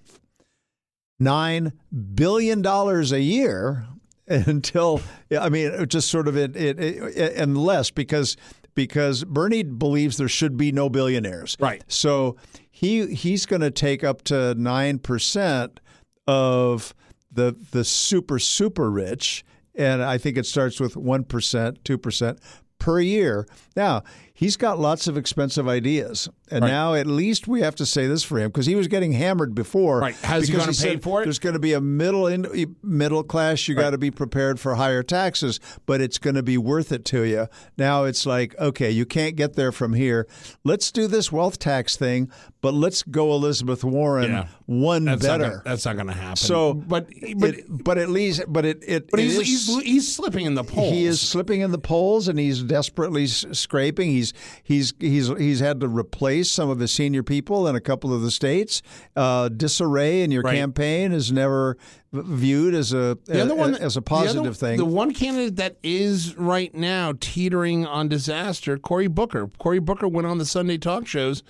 [1.18, 1.72] nine
[2.14, 3.88] billion dollars a year
[4.48, 5.02] until
[5.40, 8.38] I mean just sort of it, it, it and less because
[8.74, 11.56] because Bernie believes there should be no billionaires.
[11.60, 11.84] Right.
[11.88, 12.36] So
[12.70, 15.80] he he's going to take up to nine percent
[16.28, 16.94] of
[17.32, 22.40] the the super super rich, and I think it starts with one percent, two percent
[22.80, 23.48] per year.
[23.76, 24.04] Now
[24.36, 28.22] he's got lots of expensive ideas, and now at least we have to say this
[28.24, 30.02] for him because he was getting hammered before.
[30.02, 30.16] Right.
[30.22, 31.26] How's he gonna pay for it?
[31.26, 33.68] There's going to be a middle in, middle class.
[33.68, 37.06] You got to be prepared for higher taxes, but it's going to be worth it
[37.06, 37.48] to you.
[37.78, 40.28] Now it's like, okay, you can't get there from here.
[40.64, 42.30] Let's do this wealth tax thing,
[42.62, 44.48] but let's go Elizabeth Warren Yeah.
[44.66, 45.44] one that's better.
[45.44, 46.36] Not gonna, that's not going to happen.
[46.36, 49.82] so, but but it- but at least, but it, it but it he's, is- he's
[49.84, 50.92] he's slipping in the polls.
[50.92, 54.10] he is slipping in the polls, and he's desperately scraping.
[54.10, 54.25] He's
[54.64, 58.22] he's he's he's had to replace some of his senior people in a couple of
[58.22, 58.82] the states.
[59.16, 60.56] Uh, disarray in your Right.
[60.56, 61.78] campaign is never
[62.14, 64.78] viewed as a, The other one as a the positive other- thing.
[64.78, 69.50] The one candidate that is right now teetering on disaster, Cory Booker.
[69.60, 71.44] Cory Booker went on the Sunday talk shows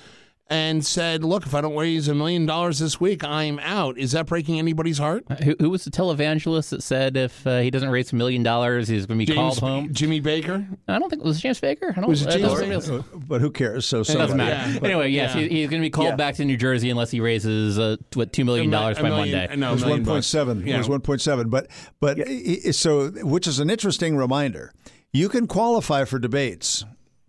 [0.48, 4.12] and said, "Look, if I don't raise a million dollars this week, I'm out." Is
[4.12, 5.26] that breaking anybody's heart?
[5.44, 8.88] Who, who was the televangelist that said if uh, he doesn't raise a million dollars,
[8.88, 9.92] he's going to be called home?
[9.94, 10.68] Jimmy Baker.
[10.88, 11.94] I don't think it was James Baker.
[11.98, 12.10] I don't.
[12.10, 12.44] Was it uh, James
[12.86, 13.26] doesn't- Baker?
[13.28, 13.86] but who cares?
[13.88, 14.72] So It doesn't matter.
[14.72, 15.42] Yeah, but- anyway, yes, yeah.
[15.42, 16.16] he, he's going to be called Yeah.
[16.16, 19.56] back to New Jersey unless he raises uh, what two million dollars by million- Monday.
[19.56, 20.68] No, It was a million one point seven.
[20.68, 21.50] It was one point seven.
[21.50, 21.68] But
[22.00, 22.24] but i-
[22.68, 24.72] i- so which is an interesting reminder.
[25.12, 26.84] You can qualify for debates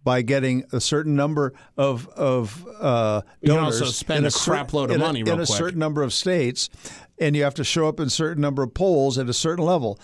[0.06, 4.52] by getting a certain number of of uh, You can donors also spend a cer-
[4.52, 6.70] crap load of in a- money in real a certain number of states,
[7.18, 9.64] and you have to show up in a certain number of polls at a certain
[9.64, 9.98] level.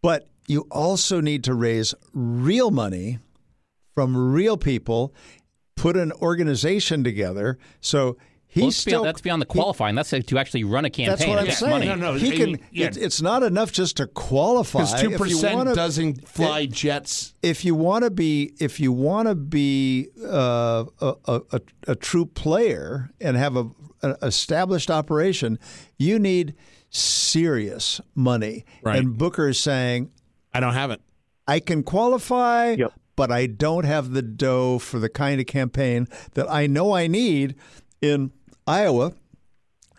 [0.00, 3.18] But you also need to raise real money
[3.94, 5.12] from real people,
[5.76, 7.58] put an organization together.
[7.82, 8.16] So.
[8.54, 9.96] He's Well, that's, still, beyond, that's beyond the qualifying.
[9.96, 11.08] That's to actually run a campaign.
[11.16, 11.70] that's what I'm It's saying.
[11.72, 11.86] money.
[11.86, 12.58] No, no, he I can.
[12.70, 12.86] yeah.
[12.86, 14.78] it- it's not enough just to qualify.
[14.84, 17.34] Because two percent doesn't fly jets.
[17.42, 21.94] If you want to be, if you want to be uh, a, a, a, a
[21.96, 23.68] true player and have a,
[24.02, 25.58] an established operation,
[25.98, 26.54] you need
[26.90, 28.64] serious money.
[28.82, 28.98] Right.
[28.98, 30.10] And Booker is saying,
[30.52, 31.00] I don't have it.
[31.48, 32.92] I can qualify, Yep.
[33.16, 37.06] but I don't have the dough for the kind of campaign that I know I
[37.08, 37.56] need
[38.00, 38.30] in
[38.66, 39.12] Iowa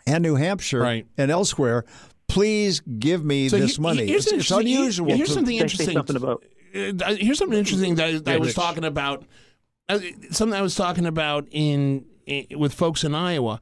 [0.06, 1.06] and New Hampshire Right.
[1.16, 1.84] and elsewhere.
[2.28, 4.06] Please give me So this he- money.
[4.06, 5.14] Here's It's, it's interesting- unusual.
[5.16, 5.94] Here's to- something Can I say interesting.
[5.94, 8.56] something about Uh, here's something interesting that, I- that I was Rich.
[8.56, 9.24] talking about.
[9.88, 9.98] uh,
[10.30, 13.60] Something I was talking about in, in with folks in Iowa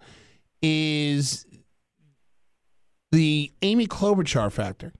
[0.62, 1.46] is
[3.12, 4.92] the Amy Klobuchar factor.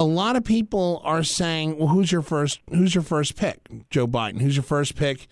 [0.00, 2.58] a lot of people are saying, "Well, who's your first?
[2.68, 3.58] Who's your first pick?
[3.90, 4.40] Joe Biden.
[4.40, 5.28] Who's your first pick?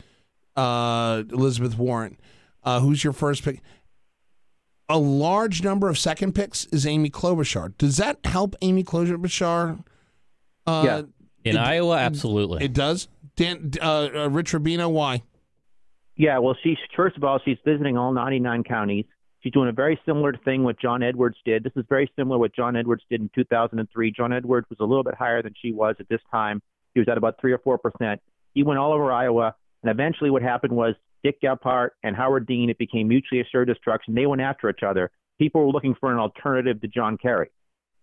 [0.57, 2.17] Uh, Elizabeth Warren.
[2.63, 3.61] Uh, who's your first pick?"
[4.89, 7.77] A large number of second picks is Amy Klobuchar.
[7.79, 9.83] Does that help Amy Klobuchar?
[10.67, 11.03] Uh, yeah.
[11.45, 12.65] In it, Iowa, absolutely.
[12.65, 13.09] It does.
[13.37, 15.23] Dan, uh, uh, Rich Rubino, why?
[16.17, 19.07] Yeah, well, she's first of all, she's visiting all 99 counties.
[19.41, 21.65] She's doing a very similar thing what John Edwards did.
[21.65, 24.13] This is very similar what John Edwards did in 2003.
[24.13, 26.63] John Edwards was a little bit higher than she was at this time.
[26.95, 28.21] He was at about three or four percent.
[28.55, 32.71] He went all over Iowa, and eventually, what happened was Dick Gephardt and Howard Dean.
[32.71, 34.15] It became mutually assured destruction.
[34.15, 35.11] They went after each other.
[35.39, 37.51] People were looking for an alternative to John Kerry.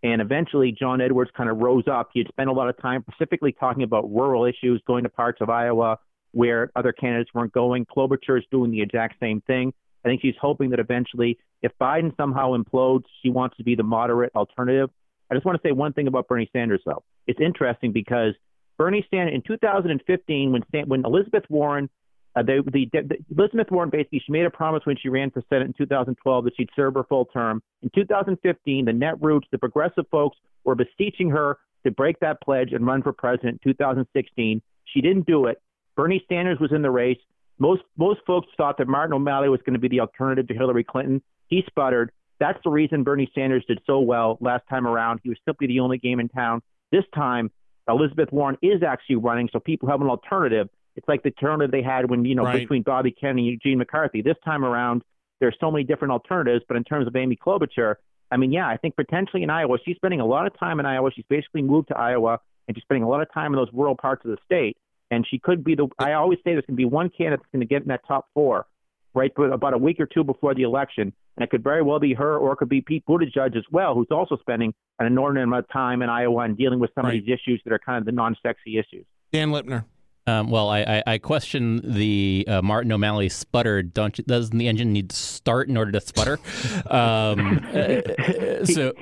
[0.02, 2.10] And eventually, John Edwards kind of rose up.
[2.14, 5.42] He had spent a lot of time specifically talking about rural issues, going to parts
[5.42, 5.98] of Iowa
[6.32, 7.86] where other candidates weren't going.
[7.86, 9.74] Klobuchar is doing the exact same thing.
[10.06, 13.84] I think she's hoping that eventually, if Biden somehow implodes, she wants to be the
[13.84, 14.90] moderate alternative.
[15.30, 17.04] I just want to say one thing about Bernie Sanders, though.
[17.28, 18.34] It's interesting because
[18.78, 21.90] Bernie Sanders in 2015, when when Elizabeth Warren,
[22.36, 25.44] uh, the, the, the, Elizabeth Warren basically she made a promise when she ran for
[25.50, 27.62] Senate in 2012 that she'd serve her full term.
[27.82, 32.86] In 2015, the Netroots, the progressive folks, were beseeching her to break that pledge and
[32.86, 34.62] run for president in 2016.
[34.86, 35.62] She didn't do it.
[35.96, 37.18] Bernie Sanders was in the race.
[37.58, 40.84] Most most folks thought that Martin O'Malley was going to be the alternative to Hillary
[40.84, 41.22] Clinton.
[41.48, 42.12] He sputtered.
[42.40, 45.20] That's the reason Bernie Sanders did so well last time around.
[45.24, 46.62] He was simply the only game in town.
[46.92, 47.52] This time,
[47.90, 50.70] Elizabeth Warren is actually running, so people have an alternative.
[51.00, 52.60] It's like the alternative they had when you know right.
[52.60, 54.22] between Bobby Kennedy and Eugene McCarthy.
[54.22, 55.02] This time around,
[55.40, 56.64] there's so many different alternatives.
[56.68, 57.96] But in terms of Amy Klobuchar,
[58.32, 60.86] I mean, yeah, I think potentially in Iowa, she's spending a lot of time in
[60.86, 61.10] Iowa.
[61.16, 63.96] She's basically moved to Iowa, and she's spending a lot of time in those rural
[63.96, 64.78] parts of the state
[65.12, 65.88] and she could be the.
[65.98, 68.02] I always say there's going to be one candidate that's going to get in that
[68.08, 68.68] top four,
[69.14, 69.32] right?
[69.36, 72.14] But about a week or two before the election, and it could very well be
[72.14, 75.66] her, or it could be Pete Buttigieg as well, who's also spending an inordinate amount
[75.66, 77.18] of time in Iowa and dealing with some right.
[77.18, 79.06] of these issues that are kind of the non-sexy issues.
[79.32, 79.86] Dan Lipner.
[80.28, 83.82] Um, well, I, I, I, question the uh, Martin O'Malley sputter.
[83.82, 86.40] Don't you, doesn't the engine need to start in order to sputter?
[86.88, 88.94] um, uh, so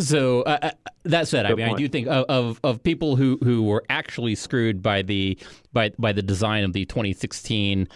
[0.00, 0.70] so uh, uh,
[1.04, 1.78] that said, Good I mean, point.
[1.78, 5.38] I do think of, of, of people who, who were actually screwed by the
[5.72, 7.88] by by the design of the 2016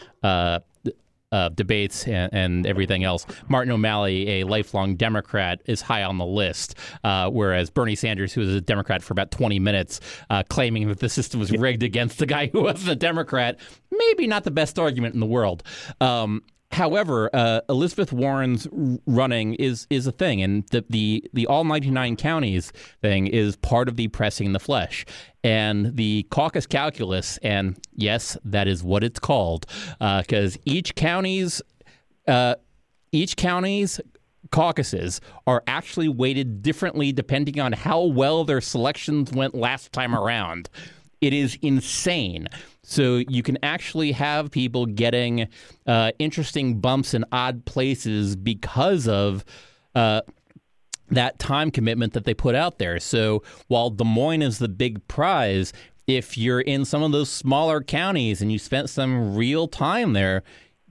[1.32, 3.26] uh, debates and, and, everything else.
[3.48, 8.40] Martin O'Malley, a lifelong Democrat, is high on the list, uh, whereas Bernie Sanders, who
[8.40, 12.18] was a Democrat for about 20 minutes, uh, claiming that the system was rigged against
[12.18, 13.58] the guy who was a Democrat,
[13.90, 15.62] maybe not the best argument in the world.
[16.00, 18.68] Um, However, uh, Elizabeth Warren's
[19.06, 23.88] running is is a thing, and the, the the all 99 counties thing is part
[23.88, 25.04] of the pressing the flesh.
[25.42, 29.66] And the caucus calculus, and yes, that is what it's called,
[29.98, 31.60] because uh, each county's
[32.28, 32.54] uh,
[33.10, 34.00] each county's
[34.52, 40.68] caucuses are actually weighted differently depending on how well their selections went last time around.
[41.20, 42.48] It is insane.
[42.82, 45.48] So you can actually have people getting
[45.86, 49.44] uh, interesting bumps in odd places because of.
[49.94, 50.22] Uh,
[51.12, 53.00] that time commitment that they put out there.
[53.00, 55.72] So while Des Moines is the big prize,
[56.06, 60.42] if you're in some of those smaller counties and you spent some real time there,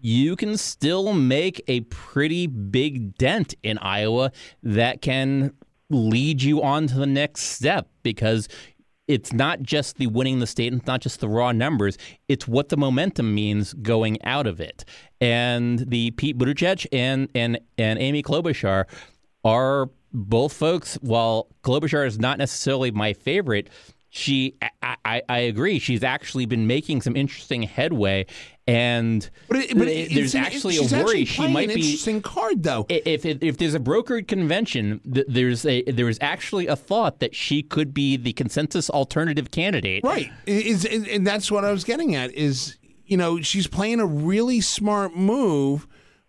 [0.02, 4.32] you can still make a pretty big dent in Iowa
[4.63, 5.54] that can
[5.89, 8.47] lead you on to the next step because
[9.10, 11.98] it's not just the winning the state, and it's not just the raw numbers.
[12.28, 14.86] It's what the momentum means going out of it.
[15.19, 18.86] And the Pete Buttigieg and and and Amy Klobuchar
[19.43, 20.95] are both folks.
[21.02, 23.69] While Klobuchar is not necessarily my favorite,
[24.10, 28.28] she I, I, I, agree she's actually been making some interesting headway
[28.69, 30.93] and but, it, but there's actually a worry.
[30.93, 32.86] actually she might be interesting card though.
[32.88, 37.63] If, if, if there's a brokered convention there's a there's actually a thought that she
[37.63, 40.03] could be the consensus alternative candidate.
[40.03, 40.32] Right.
[40.45, 44.62] Is and that's what I was getting at is you know she's playing a really
[44.62, 45.88] smart move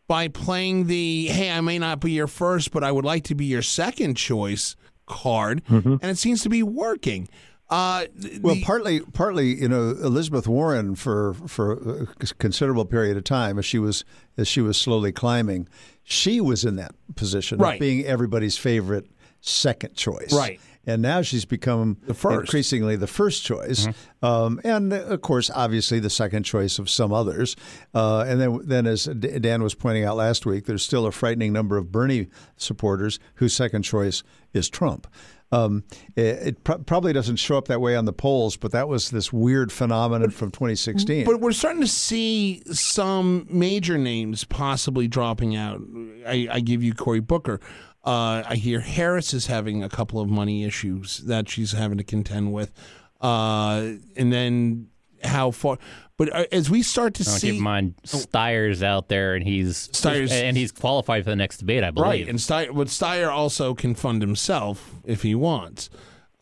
[0.09, 3.35] by playing the hey I may not be your first but I would like to
[3.35, 4.77] be your second choice
[5.07, 5.63] card.
[5.65, 5.97] Mm-hmm.
[6.01, 7.29] and it seems to be working
[7.71, 13.25] uh, the, well, partly, partly, you know, Elizabeth Warren for for a considerable period of
[13.25, 14.05] time, as she was
[14.37, 15.69] as she was slowly climbing,
[16.03, 17.75] she was in that position right.
[17.75, 19.07] of being everybody's favorite
[19.41, 20.61] second choice, right?
[20.87, 24.25] And now she's become the increasingly the first choice, mm-hmm.
[24.25, 27.55] um, and of course, obviously, the second choice of some others.
[27.95, 31.53] Uh, and then, then, as Dan was pointing out last week, there's still a frightening
[31.53, 35.07] number of Bernie supporters whose second choice is Trump.
[35.53, 35.85] Um,
[36.15, 39.11] it, it pr- probably doesn't show up that way on the polls, but that was
[39.11, 41.25] this weird phenomenon from 2016.
[41.25, 45.81] But we're starting to see some major names possibly dropping out.
[46.27, 47.61] I, I give you Cory Booker.
[48.05, 52.05] Uh, I hear Harris is having a couple of money issues that she's having to
[52.05, 52.73] contend with.
[53.21, 54.89] Uh, and then
[55.23, 55.79] how far?
[56.17, 59.89] But uh, as we start to see, keep in mind Steyer's out there, and he's
[59.89, 62.07] Steyer's- and he's qualified for the next debate, I believe.
[62.09, 65.89] right, and Steyer, but Steyer also can fund himself if he wants.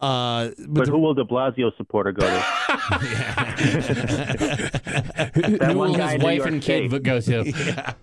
[0.01, 2.45] Uh, but But the- who will De Blasio supporter go to?
[5.35, 7.03] Who one will his New wife York and kid State.
[7.03, 7.49] go to?
[7.51, 7.95] yeah.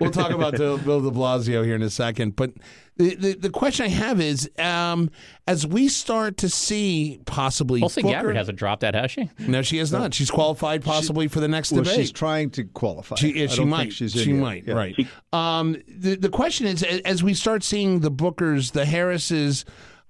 [0.00, 2.36] We'll talk about Bill, Bill de Blasio here in a second.
[2.36, 2.52] But
[2.96, 5.10] the, the, the question I have is um,
[5.46, 7.80] as we start to see possibly.
[7.80, 9.30] Tulsi Booker- Gabbard hasn't dropped out, has she?
[9.38, 10.12] No, she has not.
[10.14, 11.96] She's qualified possibly for the next well, debate.
[11.96, 13.16] she's trying to qualify.
[13.16, 13.92] She, yeah, she might.
[13.92, 14.40] She's she yet.
[14.40, 14.66] might.
[14.66, 14.74] Yeah.
[14.74, 14.94] Right.
[15.32, 19.64] Um, the the question is, as we start seeing the Bookers, the Harrises,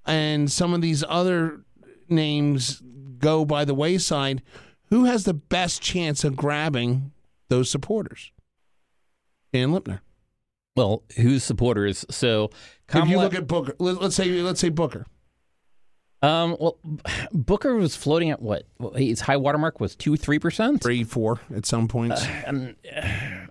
[0.09, 1.61] and some of these other
[2.09, 2.83] names
[3.19, 4.43] go by the wayside,
[4.87, 7.13] who has the best chance of grabbing
[7.49, 8.33] those supporters?
[9.53, 10.01] Dan Lipner.
[10.77, 12.05] Well, whose supporters?
[12.11, 12.51] So
[12.93, 15.07] if you look at Booker, let, let's say let's say Booker.
[16.23, 16.79] Um, well,
[17.33, 18.65] Booker was floating at what?
[18.97, 20.83] His high watermark was two, three percent.
[20.83, 22.25] three, four at some points.
[22.47, 23.48] And uh,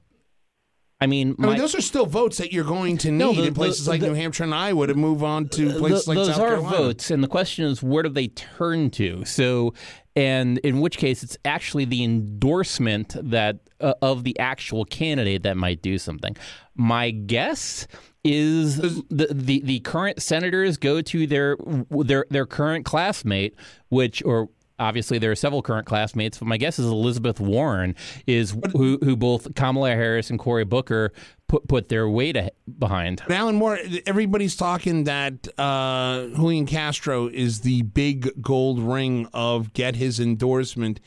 [0.99, 3.43] I mean, I mean, those are still votes that you're going to need No, the-
[3.47, 6.07] in places the- like the- New Hampshire and Iowa to move on to th- places
[6.07, 6.77] like those South are Carolina.
[6.77, 9.23] votes, and the question is, where do they turn to?
[9.25, 9.75] So,
[10.15, 15.55] and in which case, it's actually the endorsement that uh, of the actual candidate that
[15.55, 16.35] might do something.
[16.75, 17.85] My guess
[18.23, 21.57] is the, the the current senators go to their
[21.91, 23.53] their their current classmate,
[23.89, 24.49] which or
[24.79, 29.15] obviously there are several current classmates, but my guess is Elizabeth Warren is who who
[29.15, 31.11] both Kamala Harris and Cory Booker
[31.47, 32.37] put put their weight
[32.77, 33.23] behind.
[33.27, 39.73] But Alan Moore, everybody's talking that uh, Julian Castro is the big gold ring of
[39.73, 40.99] get his endorsement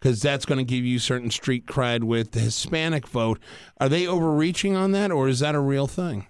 [0.00, 3.40] because that's going to give you certain street cred with the Hispanic vote.
[3.80, 6.26] Are they overreaching on that, or is that a real thing?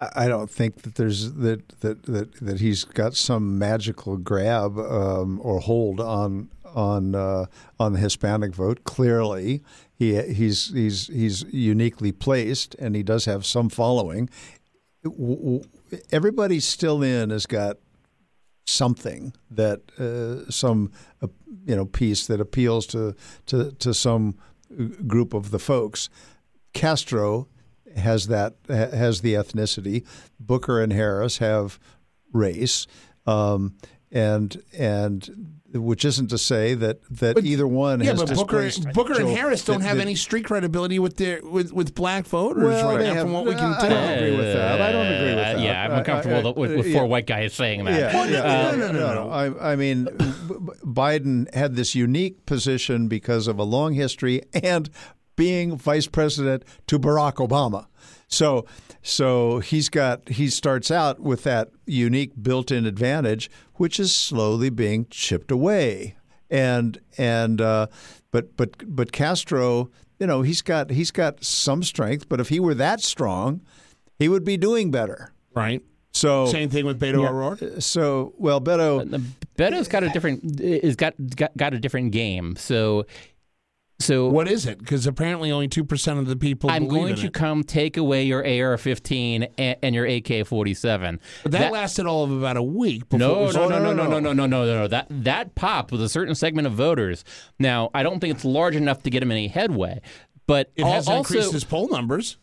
[0.00, 5.40] I don't think that there's that that that, that he's got some magical grab um,
[5.42, 7.46] or hold on on uh,
[7.78, 8.84] on the Hispanic vote.
[8.84, 9.62] Clearly,
[9.94, 14.28] he he's he's he's uniquely placed, and he does have some following.
[16.10, 17.76] Everybody still in has got
[18.66, 20.90] something that uh, some
[21.22, 21.28] uh,
[21.64, 23.14] you know piece that appeals to
[23.46, 24.36] to to some
[25.06, 26.08] group of the folks.
[26.72, 27.46] Castro
[27.96, 30.04] has that has the ethnicity.
[30.40, 31.78] Booker and Harris have
[32.32, 32.86] race,
[33.26, 33.76] um,
[34.10, 38.92] and and which isn't to say that that either one Yeah, has but Booker, displaced
[38.94, 42.26] Booker and Harris don't that- have that- any street credibility with their with, with black
[42.26, 43.90] voters Well, right they now, have- from what we can I tell.
[43.90, 44.80] don't agree with that.
[44.80, 45.58] I don't agree with Uh, that.
[45.60, 46.92] yeah, I'm uncomfortable I- with, with yeah.
[46.98, 47.98] four white guys saying that.
[48.14, 48.76] Yeah, yeah.
[48.76, 53.48] no, no, no, no, I, I mean, B- B- Biden had this unique position because
[53.48, 54.88] of a long history and
[55.36, 57.86] being vice president to Barack Obama.
[58.28, 58.66] So,
[59.02, 65.06] so he's got he starts out with that unique built-in advantage, which is slowly being
[65.10, 66.16] chipped away.
[66.50, 67.86] And and uh,
[68.30, 72.28] but but but Castro, you know, he's got he's got some strength.
[72.28, 73.60] But if he were that strong,
[74.18, 75.32] he would be doing better.
[75.54, 75.82] Right.
[76.12, 77.80] So Same thing with Beto O'Rourke.
[77.80, 79.04] so well, Beto.
[79.58, 82.54] Beto's got a different is got, got got a different game.
[82.56, 83.06] So
[84.00, 84.78] so What is it?
[84.78, 86.70] Because apparently only two percent of the people.
[86.70, 87.32] I'm going in to it.
[87.32, 91.18] come take away your AR-15 and, and your AK-47.
[91.44, 93.08] But that, lasted all of about a week.
[93.08, 94.88] Before it No, was- no, no, no, no, no, no, no, no, no.
[94.88, 97.24] That that popped with a certain segment of voters.
[97.58, 100.00] Now, I don't think it's large enough to get him any headway,
[100.46, 102.36] but It has also, increased his poll numbers.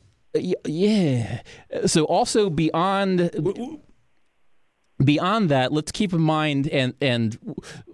[0.65, 1.41] Yeah.
[1.85, 3.19] So also beyond
[5.05, 7.37] beyond that, let's keep in mind and and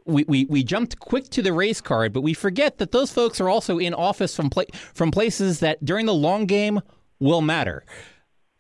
[0.06, 3.42] we, we, we jumped quick to the race card, but we forget that those folks
[3.42, 6.82] are also in office from pla- from places that during the long game
[7.20, 7.84] will matter.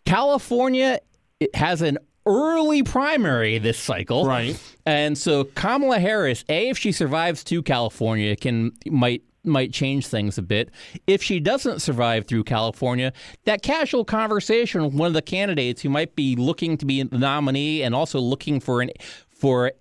[0.05, 0.99] California
[1.39, 4.25] it has an early primary this cycle.
[4.25, 4.59] Right.
[4.85, 10.37] And so Kamala Harris, A, if she survives to California, can might might change things
[10.37, 10.69] a bit.
[11.07, 13.13] If she doesn't survive through California,
[13.45, 17.17] that casual conversation with one of the candidates who might be looking to be the
[17.17, 18.91] nominee and also looking for an
[19.29, 19.71] for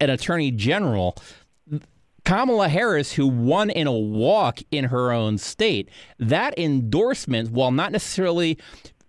[0.00, 1.16] an attorney general,
[2.24, 5.88] Kamala Harris, who won in a walk in her own state,
[6.18, 8.58] that endorsement, while not necessarily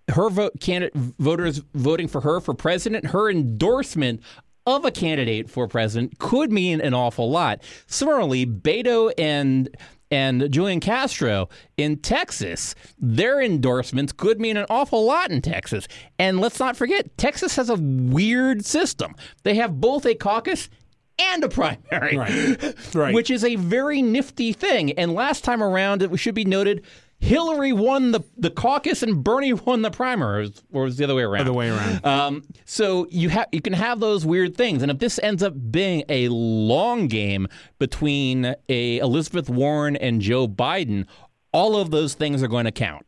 [0.09, 4.21] her vote candidate voters voting for her for president, her endorsement
[4.65, 7.61] of a candidate for president could mean an awful lot.
[7.87, 9.69] Similarly, Beto and
[10.11, 12.75] and Julian Castro in Texas.
[12.99, 15.87] Their endorsements could mean an awful lot in Texas.
[16.19, 19.15] And let's not forget, Texas has a weird system.
[19.41, 20.69] They have both a caucus
[21.17, 22.75] and a primary, Right.
[22.93, 23.13] Right.
[23.15, 24.91] which is a very nifty thing.
[24.91, 26.85] And last time around, it should be noted,
[27.23, 30.97] Hillary won the, the caucus and Bernie won the primary, or was, or was it
[30.97, 31.41] the other way around?
[31.41, 32.05] Other way around.
[32.05, 35.53] Um, so you have you can have those weird things, and if this ends up
[35.71, 37.47] being a long game
[37.79, 41.07] between a Elizabeth Warren and Joe Biden,
[41.53, 43.05] all of those things are going to count.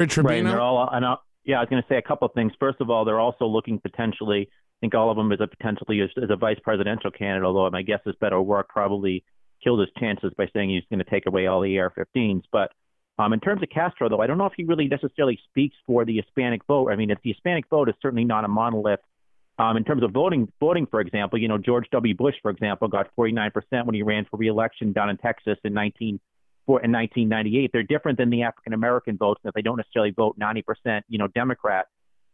[0.00, 0.88] Rich Right, and they're all.
[0.92, 2.52] And I'll, yeah, I was going to say a couple of things.
[2.58, 4.48] First of all, they're also looking potentially.
[4.50, 7.44] I think all of them as a potentially as, as a vice presidential candidate.
[7.44, 9.24] Although my guess is Beto O'Rourke probably
[9.62, 12.42] killed his chances by saying he's going to take away all the AR-15s.
[12.52, 12.72] But
[13.18, 16.04] um, in terms of Castro, though, I don't know if he really necessarily speaks for
[16.04, 16.90] the Hispanic vote.
[16.90, 19.00] I mean, if the Hispanic vote is certainly not a monolith.
[19.60, 22.14] Um, in terms of voting, voting, for example, you know, George W.
[22.14, 23.50] Bush, for example, got 49%
[23.84, 26.20] when he ran for re-election down in Texas in 19
[26.64, 27.70] for in 1998.
[27.72, 31.26] They're different than the African American votes that they don't necessarily vote 90%, you know,
[31.26, 31.86] Democrat.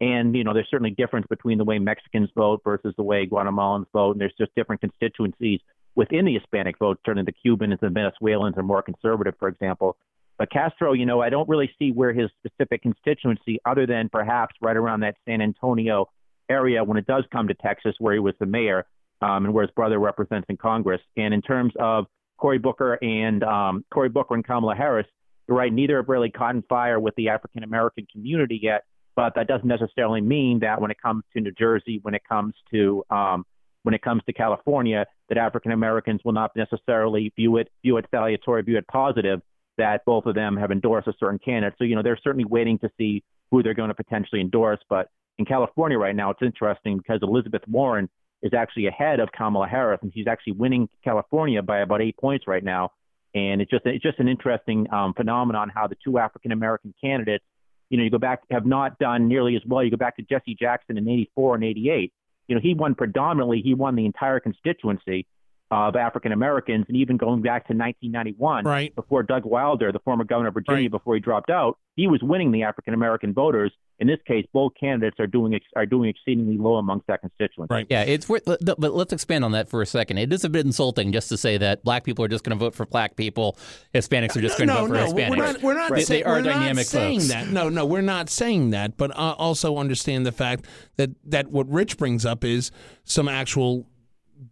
[0.03, 3.87] And you know, there's certainly difference between the way Mexicans vote versus the way Guatemalans
[3.95, 5.61] vote, and there's just different constituencies
[5.95, 6.99] within the Hispanic vote.
[7.05, 9.97] Certainly, the Cubans and the Venezuelans are more conservative, for example.
[10.39, 14.55] But Castro, you know, I don't really see where his specific constituency, other than perhaps
[14.61, 16.11] right around that San Antonio
[16.51, 18.87] area when it does come to Texas, where he was the mayor
[19.23, 21.01] um, and where his brother represents in Congress.
[21.17, 22.07] And in terms of
[22.39, 25.07] Cory Booker and um, Cory Booker and Kamala Harris,
[25.49, 25.73] you're right.
[25.73, 28.85] Neither have really caught fire with the African American community yet,
[29.15, 32.55] but that doesn't necessarily mean that when it comes to New Jersey, when it comes
[32.73, 33.45] to um,
[33.83, 38.07] when it comes to California, that African Americans will not necessarily view it view it
[38.11, 39.41] salutary, view it positive
[39.77, 41.75] that both of them have endorsed a certain candidate.
[41.79, 44.81] So you know they're certainly waiting to see who they're going to potentially endorse.
[44.89, 45.09] But
[45.39, 48.09] in California right now, it's interesting because Elizabeth Warren
[48.43, 52.47] is actually ahead of Kamala Harris, and she's actually winning California by about eight points
[52.47, 52.91] right now.
[53.35, 57.45] And it's just it's just an interesting um, phenomenon how the two African American candidates,
[57.91, 59.83] you know, you go back have not done nearly as well.
[59.83, 62.13] You go back to Jesse Jackson in '84 and '88.
[62.49, 63.61] You know, he won predominantly.
[63.63, 65.27] He won the entire constituency
[65.71, 68.95] of African Americans, and even going back to 1991, Right.
[68.95, 70.91] before Doug Wilder, the former governor of Virginia, Right.
[70.91, 73.73] before he dropped out, he was winning the African American voters.
[74.01, 77.73] In this case, both candidates are doing ex- are doing exceedingly low amongst that constituency.
[77.73, 77.87] Right.
[77.89, 80.19] Yeah, it's worth, but let's expand on that for a second.
[80.19, 82.63] It is a bit insulting just to say that black people are just going to
[82.63, 83.57] vote for black people,
[83.95, 85.31] Hispanics are just going to no, vote for no, Hispanics.
[85.31, 85.63] we're not.
[85.63, 85.93] We're not.
[85.95, 87.33] They, say- they are we're not dynamic saying folks.
[87.33, 87.49] that.
[87.49, 88.97] No, no, we're not saying that.
[88.97, 92.71] But uh, also understand the fact that that what Rich brings up is
[93.05, 93.87] some actual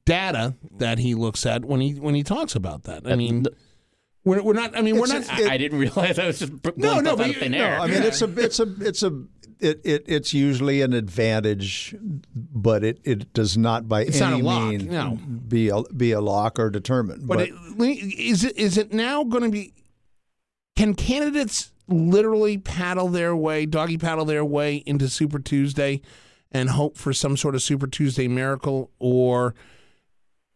[0.05, 3.07] data that he looks at when he when he talks about that.
[3.07, 3.47] I mean,
[4.25, 4.77] we're, we're not.
[4.77, 5.41] I mean, we're It's- not.
[5.41, 7.41] it- I didn't realize I was just No, blowing no, stuff but out of you-
[7.41, 7.65] thin no.
[7.67, 9.25] I mean, it's a it's a it's a
[9.61, 11.95] it, it it's usually an advantage,
[12.35, 15.19] but it, it does not by It's any not a means no.
[15.49, 17.27] be a be a lock or determined.
[17.29, 19.73] But, But, it, is it is it now going to be?
[20.75, 26.01] Can candidates literally paddle their way, doggy paddle their way into Super Tuesday,
[26.53, 29.55] and hope for some sort of Super Tuesday miracle, or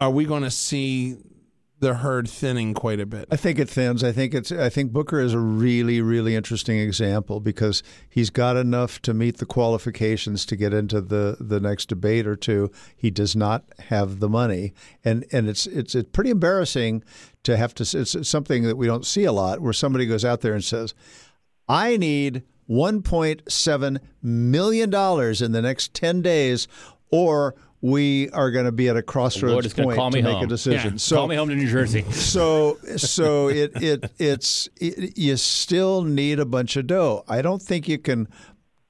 [0.01, 1.16] are we going to see
[1.78, 3.28] the herd thinning quite a bit?
[3.30, 4.03] I think it thins.
[4.03, 4.51] I think it's.
[4.51, 9.38] I think Booker is a really, really interesting example because he's got enough to meet
[9.38, 12.70] the qualifications to get into the, the next debate or two.
[12.97, 14.72] He does not have the money,
[15.05, 17.05] and and it's it's it's pretty embarrassing
[17.44, 17.99] to have to.
[17.99, 20.94] It's something that we don't see a lot, where somebody goes out there and says,
[21.68, 26.69] "I need 1.7 million dollars in the next 10 days,
[27.11, 30.45] or." We are going to be at a Lord crossroads to point to make home.
[30.45, 30.93] a decision.
[30.95, 32.03] Yeah, So call me home to New Jersey.
[32.11, 37.23] so so it it it's it, you still need a bunch of dough.
[37.29, 38.29] I don't think you can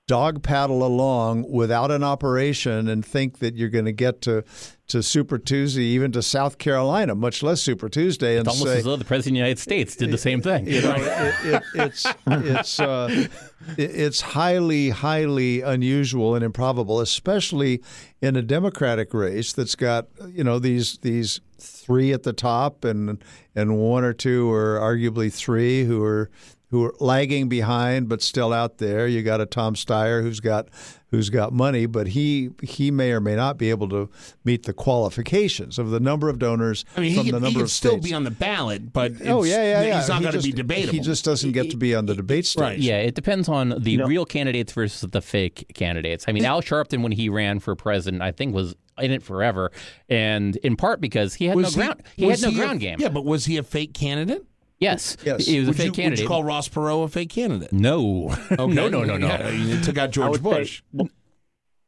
[0.07, 4.45] dog paddle along without an operation and think that you're going to get to
[4.89, 8.79] to Super Tuesday, even to South Carolina, much less Super Tuesday, and It's almost say,
[8.79, 10.69] as though the president of the United States did the same thing.
[10.69, 13.09] you know, it, it, it's it's uh,
[13.77, 17.83] it- it's highly highly unusual and improbable, especially
[18.23, 23.21] in a Democratic race that's got you know these these three at the top and
[23.57, 26.31] and one or two or arguably three who are
[26.71, 29.07] who are lagging behind but still out there.
[29.07, 30.69] You got a Tom Steyer who's got
[31.11, 34.11] who's got money, but he he may or may not be able to
[34.45, 37.49] meet the qualifications of the number of donors I mean, from he the could, number
[37.51, 39.99] he could of still be on the ballot, but Oh yeah, yeah, yeah.
[40.01, 40.93] He's not He going to be just- debatable.
[40.95, 42.61] He just doesn't get to be on the debate stage.
[42.63, 42.79] Right.
[42.79, 46.25] Yeah, it depends on the real candidates versus the fake candidates.
[46.29, 49.71] I mean, Al Sharpton, when he ran for president, I think was in it forever,
[50.09, 52.03] and in part because he had no ground.
[52.17, 52.97] He, was had no a- ground game.
[52.99, 54.45] Yeah, but was he a fake candidate?
[54.79, 55.47] Yes, Yes.
[55.47, 57.73] he was would a fake you, Would you call Ross Perot a fake candidate?
[57.73, 58.57] no, Okay.
[58.75, 59.27] no, no, no, no.
[59.27, 60.83] Yeah, he took out I George would Bush.
[60.99, 61.09] say,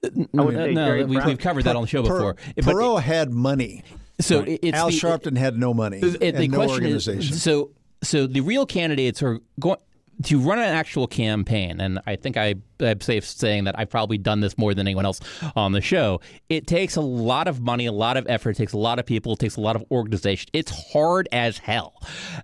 [0.05, 2.36] I No, would say Jerry we, we've covered that on the show Per- before.
[2.57, 3.82] But- Perot had money.
[4.20, 7.34] So it's Al the, Sharpton had no money it- and the no question organization.
[7.34, 7.70] is so
[8.03, 9.78] so the real candidates are going
[10.24, 14.18] to run an actual campaign, and I think I, I'm safe saying that I've probably
[14.18, 15.20] done this more than anyone else
[15.57, 16.20] on the show.
[16.49, 19.07] It takes a lot of money, a lot of effort, it takes a lot of
[19.07, 20.49] people, it takes a lot of organization.
[20.53, 21.95] It's hard as hell.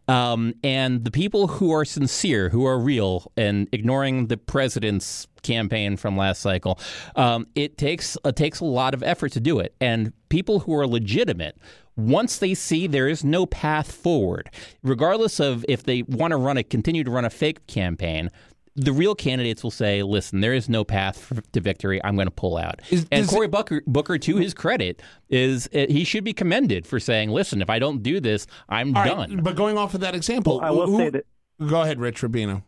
[0.08, 5.96] Um, and the people who are sincere, who are real, and ignoring the president's campaign
[5.96, 6.78] from last cycle,
[7.16, 9.74] um, it takes it takes a lot of effort to do it.
[9.80, 11.56] And people who are legitimate
[11.96, 14.50] once they see there is no path forward,
[14.82, 18.30] regardless of if they want to run a continue to run a fake campaign,
[18.76, 22.00] the real candidates will say, "Listen, there is no path for, to victory.
[22.04, 25.68] I'm going to pull out." Is- and does Cory Booker, Booker, to his credit, is
[25.74, 29.02] uh, he should be commended for saying, "Listen, if I don't do this, I'm All
[29.04, 31.26] right, done." but going off of that example, I will who- say that.
[31.68, 32.64] Go ahead, Rich Rubino.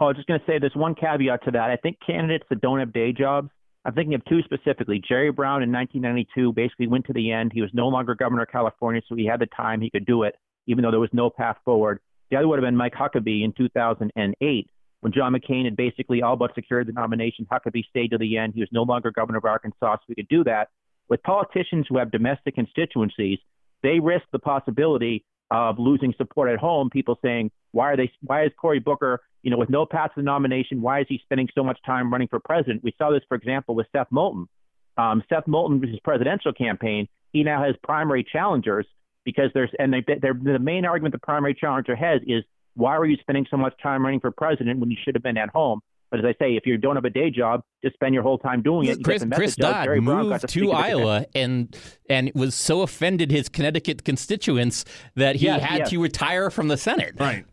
[0.00, 1.70] Oh, I was just going to say there's one caveat to that.
[1.70, 3.50] I think candidates that don't have day jobs,
[3.84, 5.00] I'm thinking of two specifically.
[5.06, 7.52] Jerry Brown in 1992 basically went to the end.
[7.54, 9.80] He was no longer governor of California, so he had the time.
[9.80, 10.34] He could do it,
[10.66, 12.00] even though there was no path forward.
[12.30, 14.70] The other would have been Mike Huckabee in 2008
[15.00, 17.46] when John McCain had basically all but secured the nomination.
[17.50, 18.54] Huckabee stayed to the end.
[18.54, 20.68] He was no longer governor of Arkansas, so we could do that.
[21.08, 23.38] With politicians who have domestic constituencies,
[23.82, 26.90] they risk the possibility of losing support at home.
[26.90, 28.12] People saying, "Why are they?
[28.20, 30.80] Why is Cory Booker, you know, with no path to the nomination?
[30.80, 33.74] Why is he spending so much time running for president?" We saw this, for example,
[33.74, 34.48] with Seth Moulton.
[34.96, 38.86] Um, Seth Moulton, his presidential campaign, he now has primary challengers
[39.24, 42.44] because there's and they, the main argument the primary challenger has is
[42.80, 45.36] why are you spending so much time running for president when you should have been
[45.36, 45.80] at home?
[46.10, 48.38] But as I say, if you don't have a day job, just spend your whole
[48.38, 48.98] time doing it.
[48.98, 49.72] You Chris, get the Chris message out.
[49.72, 51.76] Dodd Jerry moved to to Iowa and
[52.08, 55.90] and was so offended his Connecticut constituents that he Yes, had yes.
[55.90, 57.14] to retire from the Senate.
[57.20, 57.44] Right.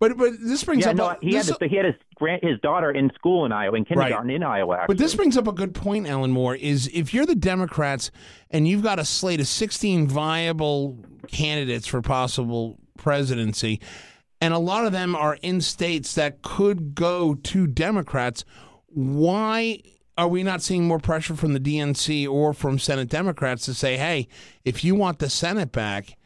[0.00, 1.94] But but this brings Yeah, up no, a, he had this- his, he had his
[2.16, 4.78] grand, his daughter in school in Iowa, in kindergarten in Iowa.
[4.78, 4.94] Actually.
[4.96, 6.56] But this brings up a good point, Alan Moore.
[6.56, 8.10] Is if you're the Democrats
[8.50, 10.98] and you've got a slate of 16 viable
[11.28, 13.80] candidates for possible presidency,
[14.42, 18.44] and a lot of them are in states that could go to Democrats,
[18.88, 19.80] why
[20.18, 23.96] are we not seeing more pressure from the DNC or from Senate Democrats to say,
[23.96, 24.26] hey,
[24.64, 26.18] if you want the Senate back,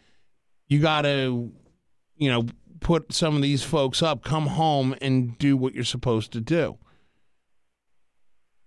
[0.67, 1.53] you got to,
[2.17, 2.47] you know,
[2.81, 6.79] put some of these folks up, come home and do what you're supposed to do?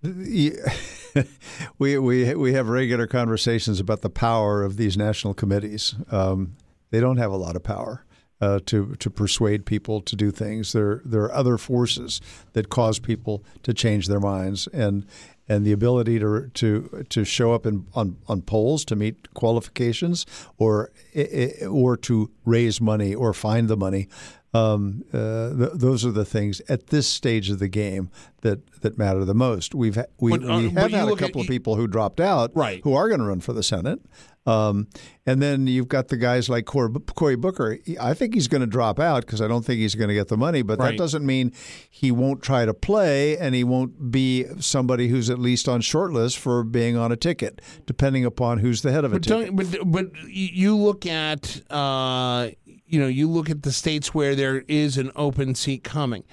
[0.03, 0.73] Yeah.
[1.79, 5.95] we we we have regular conversations about the power of these national committees.
[6.11, 6.55] Um,
[6.91, 8.05] they don't have a lot of power
[8.41, 10.71] uh, to to persuade people to do things.
[10.71, 12.21] There there are other forces
[12.53, 15.05] that cause people to change their minds, and
[15.47, 20.25] and the ability to to to show up in on, on polls to meet qualifications,
[20.57, 20.91] or
[21.67, 24.07] or to raise money or find the money.
[24.53, 28.09] Um, uh, th- those are the things at this stage of the game
[28.41, 29.75] that, that matter the most.
[29.75, 31.85] We've ha- we, But, uh, we have had a look at- couple of people who
[31.85, 32.81] dropped out, Right.
[32.83, 33.99] who are going to run for the Senate,
[34.47, 34.87] um,
[35.27, 37.77] and then you've got the guys like Cory, Cory Booker.
[38.01, 40.29] I think he's going to drop out because I don't think he's going to get
[40.29, 40.91] the money, but Right.
[40.91, 41.51] that doesn't mean
[41.87, 46.11] he won't try to play and he won't be somebody who's at least on short
[46.11, 49.55] list for being on a ticket, depending upon who's the head of a But ticket.
[49.55, 52.49] but but you look at uh,
[52.89, 56.23] you know you look at the states where there is an open seat coming,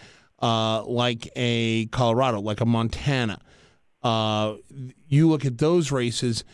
[0.40, 3.40] uh, like a Colorado, like a Montana.
[4.02, 4.54] Uh,
[5.06, 6.44] you look at those races.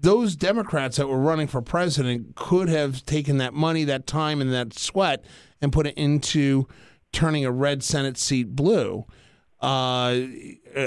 [0.00, 4.52] Those Democrats that were running for president could have taken that money, that time, and
[4.52, 5.24] that sweat
[5.60, 6.68] and put it into
[7.12, 9.04] turning a red Senate seat blue.
[9.60, 10.20] Uh,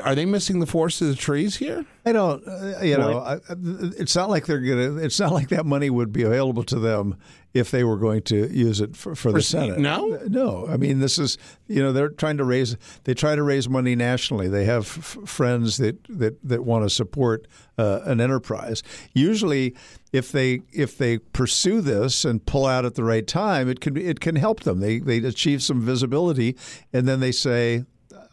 [0.04, 1.86] are they missing the forest of the trees here?
[2.06, 4.96] I don't, uh, you know, I, it's not like they're gonna.
[5.04, 7.18] It's not like that money would be available to them
[7.54, 9.78] if they were going to use it for, for the Senate.
[9.78, 10.18] no?
[10.28, 10.68] no.
[10.68, 12.78] I mean, this is, you know, they're trying to raise.
[13.04, 14.48] They try to raise money nationally.
[14.48, 17.48] They have f- friends that that that want to support
[17.78, 18.84] uh, an enterprise.
[19.14, 19.76] Usually,
[20.14, 23.94] if they if they pursue this and pull out at the right time, it can
[23.94, 24.80] be, it can help them.
[24.80, 26.56] They they achieve some visibility,
[26.94, 27.84] and then they say,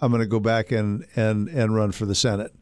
[0.01, 2.53] "I'm going to go back and and and run for the Senate."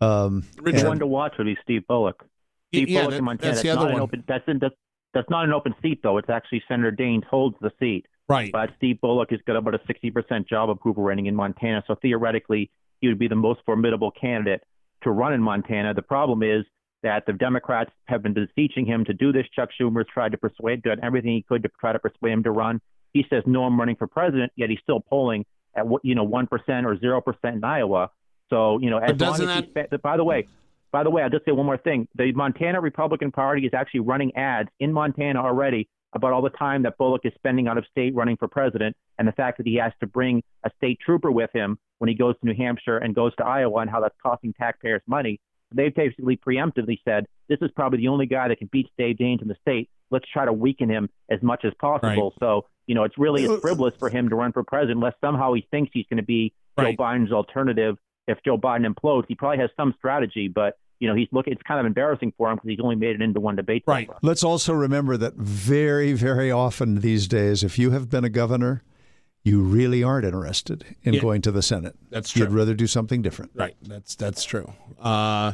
[0.00, 2.24] Um, The and- one to watch would be Steve Bullock.
[2.72, 3.52] Steve yeah, Bullock that- in Montana.
[3.52, 4.02] that's the not other an one.
[4.02, 4.24] open.
[4.28, 4.74] That's in, that's
[5.14, 6.18] that's not an open seat though.
[6.18, 8.06] It's actually Senator Daines holds the seat.
[8.28, 8.52] Right.
[8.52, 11.82] But Steve Bullock has got about a 60% job approval rating in Montana.
[11.86, 12.70] So theoretically,
[13.00, 14.62] he would be the most formidable candidate
[15.02, 15.94] to run in Montana.
[15.94, 16.66] The problem is
[17.02, 19.46] that the Democrats have been beseeching him to do this.
[19.56, 22.42] Chuck Schumer's tried to persuade, him, done everything he could to try to persuade him
[22.42, 22.82] to run.
[23.14, 25.46] He says, no, I'm running for president, yet he's still polling
[25.78, 28.10] at, what you know, 1% or 0% in Iowa.
[28.50, 30.46] So, you know, as long as spe- by the way,
[30.90, 32.08] by the way, I'll just say one more thing.
[32.14, 36.82] The Montana Republican Party is actually running ads in Montana already about all the time
[36.84, 39.76] that Bullock is spending out of state running for president and the fact that he
[39.76, 43.14] has to bring a state trooper with him when he goes to New Hampshire and
[43.14, 45.40] goes to Iowa and how that's costing taxpayers money.
[45.74, 49.42] They've basically preemptively said, this is probably the only guy that can beat Dave Daines
[49.42, 49.90] in the state.
[50.10, 52.30] Let's try to weaken him as much as possible.
[52.30, 52.40] Right.
[52.40, 55.52] So, you know, it's really it's frivolous for him to run for president unless somehow
[55.52, 56.96] he thinks he's going to be Right.
[56.96, 57.96] Joe Biden's alternative.
[58.26, 61.52] If Joe Biden implodes, he probably has some strategy, but you know, he's looking.
[61.52, 63.84] It's kind of embarrassing for him because he's only made it into one debate.
[63.86, 64.06] Right.
[64.08, 64.18] far.
[64.22, 68.82] Let's also remember that very, very often these days, if you have been a governor,
[69.44, 71.20] you really aren't interested in Yeah.
[71.20, 71.94] going to the Senate.
[72.10, 72.42] That's true.
[72.42, 73.52] You'd rather do something different.
[73.54, 73.76] Right.
[73.82, 74.72] That's that's true.
[75.00, 75.52] Uh,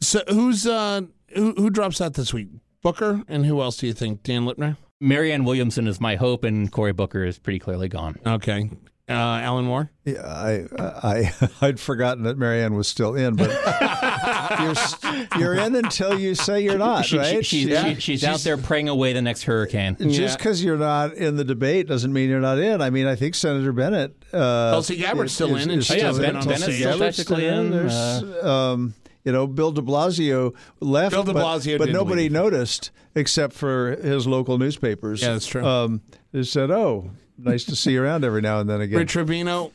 [0.00, 1.02] so who's uh,
[1.34, 2.48] who who drops out this week?
[2.82, 4.22] Booker and who else do you think?
[4.22, 4.76] Dan Lipner.
[5.04, 8.16] Marianne Williamson is my hope, and Cory Booker is pretty clearly gone.
[8.26, 8.70] Okay.
[9.06, 9.90] Uh, Alan Moore.
[10.06, 13.50] Yeah, I, I, I'd forgotten that Marianne was still in, but
[14.60, 17.44] you're, you're in until you say you're not, She- she- right?
[17.46, 17.84] she's, Yeah.
[17.94, 19.96] she- she's out there praying away the next hurricane.
[19.98, 20.36] Just Yeah.
[20.36, 22.80] because you're not in the debate doesn't mean you're not in.
[22.80, 24.14] I mean, I think Senator Bennet.
[24.32, 26.40] Uh, Tulsi Gabbard's is- still is- in, and is she Oh, yeah, hasn't Ben- been
[26.42, 28.94] on Bennet's still Gabbard's technically still in, There's, um,
[29.24, 32.32] you know, Bill De Blasio left, Bill de but- Blasio but, did nobody leave.
[32.32, 35.22] noticed except for his local newspapers.
[35.22, 35.64] Yeah, that's true.
[35.64, 36.02] Um,
[36.32, 39.70] they said, "Oh, nice to see you around every now and then again." Rich Rubino.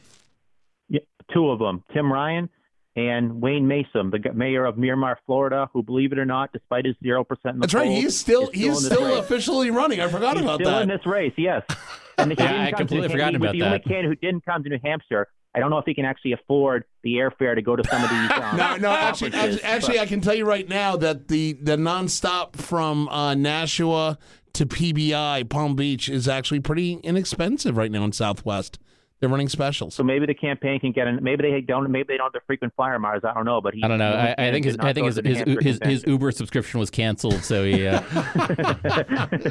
[0.88, 1.00] Yeah,
[1.34, 2.50] two of them, Tim Ryan
[2.95, 6.95] and Wayne Messam, the mayor of Miramar, Florida, who, believe it or not, despite his
[7.02, 7.88] zero percent in the That's right.
[7.89, 10.02] He's still is he's in still officially running.
[10.02, 10.82] I forgot He's about still that.
[10.84, 11.64] in this race, yes.
[12.18, 13.86] And Yeah, I completely forgot about he was about the only that.
[13.86, 15.28] candidate who didn't come to New Hampshire.
[15.56, 18.10] I don't know if he can actually afford the airfare to go to some of
[18.10, 18.20] these.
[18.39, 18.89] Um, No, no.
[18.91, 23.08] Actually, actually, actually, but- I can tell you right now that the the nonstop from
[23.10, 24.18] uh, Nashua
[24.54, 28.80] to PBI Palm Beach is actually pretty inexpensive right now in Southwest.
[29.20, 29.95] They're running specials.
[29.95, 31.22] So maybe the campaign can get in.
[31.22, 31.91] Maybe they don't.
[31.91, 33.24] Maybe they don't have the frequent flyer miles.
[33.26, 33.84] I don't know, but he.
[33.84, 34.14] I don't know.
[34.14, 36.08] I, I think his I think not his go to the his, his, his.
[36.08, 37.86] Uber subscription was canceled, so he.
[37.86, 38.02] Uh,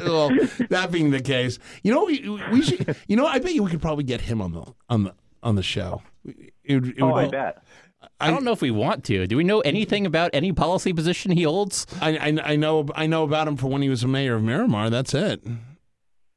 [0.05, 0.29] well,
[0.69, 2.95] that being the case, you know, we, we should.
[3.07, 5.13] You know, I bet you we could probably get him on the on the
[5.43, 6.01] on the show.
[6.25, 7.63] It, would- it Oh, would- I bet.
[8.21, 9.27] I don't know if we want to.
[9.27, 11.85] Do we know anything about any policy position he holds?
[12.01, 14.89] I, I, I know I know about him for when he was mayor of Miramar.
[14.89, 15.41] That's it.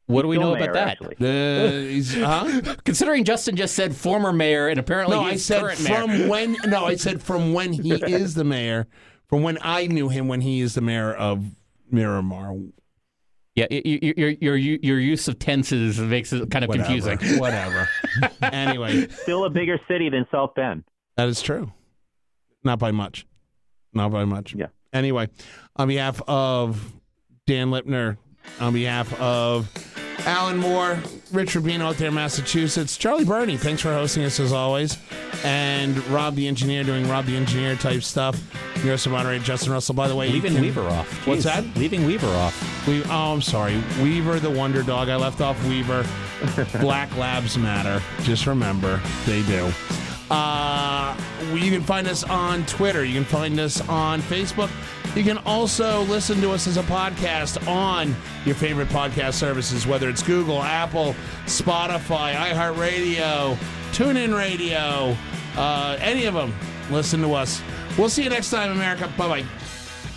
[0.06, 1.24] What do we know mayor, about that?
[1.24, 2.74] Uh, he's, huh?
[2.84, 6.28] Considering Justin just said former mayor and apparently No, I said current from mayor.
[6.28, 6.56] when.
[6.66, 8.88] No, I said from when he is the mayor.
[9.28, 11.44] From when I knew him, when he is the mayor of
[11.90, 12.54] Miramar.
[13.54, 16.88] Yeah, y- y- your your your your use of tenses makes it kind of Whatever.
[17.16, 17.38] confusing.
[17.40, 17.86] Whatever.
[18.42, 20.84] anyway, Still a bigger city than South Bend.
[21.16, 21.70] that is true.
[22.64, 23.26] Not by much.
[23.92, 24.54] Not by much.
[24.54, 24.66] Yeah.
[24.92, 25.28] Anyway,
[25.76, 26.92] on behalf of
[27.46, 28.16] Dan Lipner,
[28.60, 29.68] on behalf of
[30.24, 30.98] Alan Moore,
[31.32, 34.96] Rich Rubino out there in Massachusetts, Charlie Burney, thanks for hosting us as always,
[35.44, 38.40] and Rob the engineer doing Rob the engineer type stuff.
[38.76, 39.94] Your host and moderator Justin Russell.
[39.94, 41.26] By the way, Leaving can- Weaver off.
[41.26, 41.64] What's that?
[41.76, 42.86] Leaving Weaver off.
[42.86, 43.80] We, oh, I'm sorry.
[44.02, 45.08] Weaver the Wonder Dog.
[45.08, 46.04] I left off Weaver.
[46.80, 48.02] Black Labs matter.
[48.22, 49.70] Just remember, they do.
[50.30, 51.16] Uh,
[51.52, 53.04] you can find us on Twitter.
[53.04, 54.70] You can find us on Facebook.
[55.14, 60.08] You can also listen to us as a podcast on your favorite podcast services, whether
[60.08, 63.56] it's Google, Apple, Spotify, iHeartRadio,
[63.92, 65.14] TuneIn Radio,
[65.56, 66.54] uh, any of them.
[66.90, 67.60] Listen to us.
[67.98, 69.12] We'll see you next time, America.
[69.18, 69.44] Bye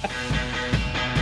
[0.04, 1.22] bye.